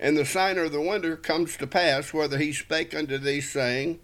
And 0.00 0.16
the 0.16 0.24
sign 0.24 0.58
or 0.58 0.68
the 0.68 0.80
wonder 0.80 1.16
comes 1.16 1.56
to 1.58 1.66
pass, 1.66 2.14
whether 2.14 2.38
he 2.38 2.52
spake 2.52 2.94
unto 2.94 3.18
thee, 3.18 3.40
saying, 3.40 4.00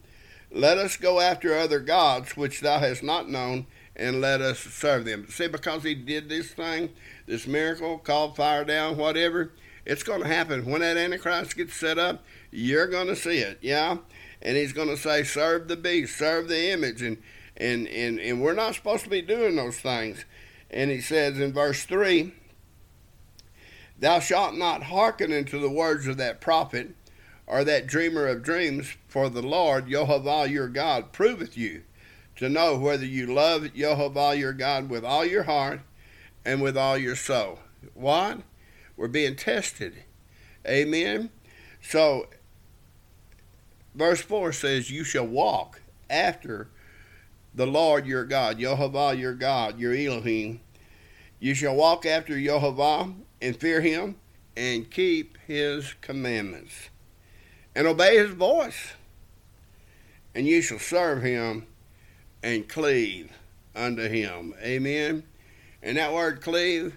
Let 0.52 0.78
us 0.78 0.96
go 0.96 1.20
after 1.20 1.56
other 1.56 1.80
gods 1.80 2.36
which 2.36 2.60
thou 2.60 2.78
hast 2.78 3.02
not 3.02 3.28
known, 3.28 3.66
and 3.94 4.20
let 4.20 4.40
us 4.40 4.58
serve 4.58 5.04
them. 5.04 5.26
See, 5.28 5.46
because 5.46 5.82
he 5.82 5.94
did 5.94 6.28
this 6.28 6.50
thing, 6.50 6.90
this 7.26 7.46
miracle, 7.46 7.98
called 7.98 8.36
fire 8.36 8.64
down, 8.64 8.96
whatever, 8.96 9.52
it's 9.84 10.02
going 10.02 10.22
to 10.22 10.28
happen. 10.28 10.64
When 10.64 10.80
that 10.80 10.96
Antichrist 10.96 11.56
gets 11.56 11.74
set 11.74 11.98
up, 11.98 12.24
you're 12.50 12.88
going 12.88 13.06
to 13.06 13.16
see 13.16 13.38
it, 13.38 13.58
yeah? 13.60 13.98
And 14.42 14.56
he's 14.56 14.72
going 14.72 14.88
to 14.88 14.96
say, 14.96 15.22
Serve 15.22 15.68
the 15.68 15.76
beast, 15.76 16.16
serve 16.16 16.48
the 16.48 16.70
image, 16.72 17.02
and 17.02 17.18
and, 17.60 17.86
and, 17.88 18.18
and 18.18 18.40
we're 18.40 18.54
not 18.54 18.74
supposed 18.74 19.04
to 19.04 19.10
be 19.10 19.20
doing 19.20 19.54
those 19.54 19.78
things. 19.78 20.24
And 20.70 20.90
he 20.90 21.00
says 21.00 21.38
in 21.38 21.52
verse 21.52 21.84
3 21.84 22.32
Thou 23.98 24.18
shalt 24.18 24.54
not 24.54 24.84
hearken 24.84 25.30
unto 25.30 25.60
the 25.60 25.70
words 25.70 26.06
of 26.06 26.16
that 26.16 26.40
prophet 26.40 26.94
or 27.50 27.64
that 27.64 27.88
dreamer 27.88 28.28
of 28.28 28.44
dreams, 28.44 28.96
for 29.08 29.28
the 29.28 29.42
Lord, 29.42 29.90
Jehovah 29.90 30.48
your 30.48 30.68
God, 30.68 31.12
proveth 31.12 31.58
you 31.58 31.82
to 32.36 32.48
know 32.48 32.78
whether 32.78 33.04
you 33.04 33.26
love 33.26 33.74
Jehovah 33.74 34.36
your 34.36 34.52
God 34.52 34.88
with 34.88 35.04
all 35.04 35.24
your 35.24 35.42
heart 35.42 35.80
and 36.44 36.62
with 36.62 36.78
all 36.78 36.96
your 36.96 37.16
soul. 37.16 37.58
What? 37.94 38.42
We're 38.96 39.08
being 39.08 39.34
tested. 39.34 40.04
Amen. 40.64 41.30
So, 41.82 42.28
verse 43.96 44.20
4 44.20 44.52
says, 44.52 44.92
You 44.92 45.02
shall 45.02 45.26
walk 45.26 45.82
after 46.08 46.68
the 47.52 47.66
Lord 47.66 48.06
your 48.06 48.24
God, 48.24 48.60
Jehovah 48.60 49.16
your 49.16 49.34
God, 49.34 49.76
your 49.80 49.92
Elohim. 49.92 50.60
You 51.40 51.54
shall 51.54 51.74
walk 51.74 52.06
after 52.06 52.40
Jehovah 52.40 53.12
and 53.42 53.56
fear 53.56 53.80
him 53.80 54.14
and 54.56 54.88
keep 54.88 55.36
his 55.48 55.94
commandments 56.00 56.90
and 57.74 57.86
obey 57.86 58.16
his 58.16 58.30
voice. 58.30 58.92
And 60.34 60.46
you 60.46 60.62
shall 60.62 60.78
serve 60.78 61.22
him 61.22 61.66
and 62.42 62.68
cleave 62.68 63.30
unto 63.74 64.08
him. 64.08 64.54
Amen. 64.62 65.24
And 65.82 65.96
that 65.96 66.12
word 66.12 66.40
cleave 66.40 66.96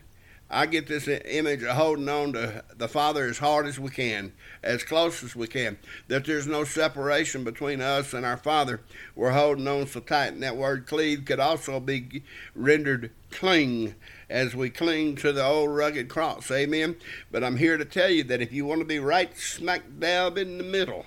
I 0.54 0.68
get 0.68 0.86
this 0.86 1.08
image 1.08 1.64
of 1.64 1.76
holding 1.76 2.08
on 2.08 2.34
to 2.34 2.64
the 2.78 2.88
Father 2.88 3.26
as 3.26 3.40
hard 3.40 3.66
as 3.66 3.80
we 3.80 3.90
can, 3.90 4.34
as 4.62 4.84
close 4.84 5.24
as 5.24 5.36
we 5.36 5.48
can, 5.48 5.80
that 6.10 6.26
there's 6.26 6.46
no 6.46 6.64
separation 6.64 7.44
between 7.44 7.82
us 7.82 8.14
and 8.14 8.24
our 8.24 8.38
Father. 8.38 8.82
We're 9.16 9.32
holding 9.32 9.68
on 9.68 9.88
so 9.88 10.00
tight. 10.00 10.34
And 10.34 10.44
that 10.44 10.56
word 10.56 10.86
cleave 10.86 11.26
could 11.26 11.40
also 11.40 11.80
be 11.80 12.24
rendered 12.54 13.12
cling, 13.32 13.96
as 14.30 14.56
we 14.56 14.70
cling 14.70 15.16
to 15.18 15.32
the 15.32 15.46
old 15.46 15.70
rugged 15.70 16.10
cross. 16.10 16.50
Amen. 16.52 16.96
But 17.32 17.44
I'm 17.44 17.58
here 17.58 17.78
to 17.78 17.86
tell 17.86 18.10
you 18.10 18.24
that 18.26 18.42
if 18.42 18.52
you 18.52 18.66
want 18.66 18.80
to 18.80 18.86
be 18.86 19.00
right 19.00 19.36
smack 19.38 19.84
dab 20.00 20.38
in 20.38 20.58
the 20.58 20.64
middle 20.64 21.06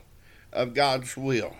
of 0.52 0.74
God's 0.74 1.16
will, 1.16 1.56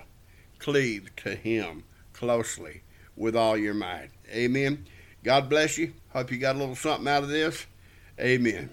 cleave 0.59 1.15
to 1.17 1.35
Him 1.35 1.85
closely 2.13 2.83
with 3.17 3.37
all 3.37 3.57
your 3.57 3.75
might. 3.75 4.11
Amen. 4.31 4.87
God 5.23 5.49
bless 5.49 5.79
you. 5.79 5.93
Hope 6.13 6.31
you 6.31 6.39
got 6.39 6.57
a 6.57 6.59
little 6.59 6.77
something 6.77 7.09
out 7.09 7.23
of 7.23 7.29
this. 7.29 7.67
Amen. 8.21 8.71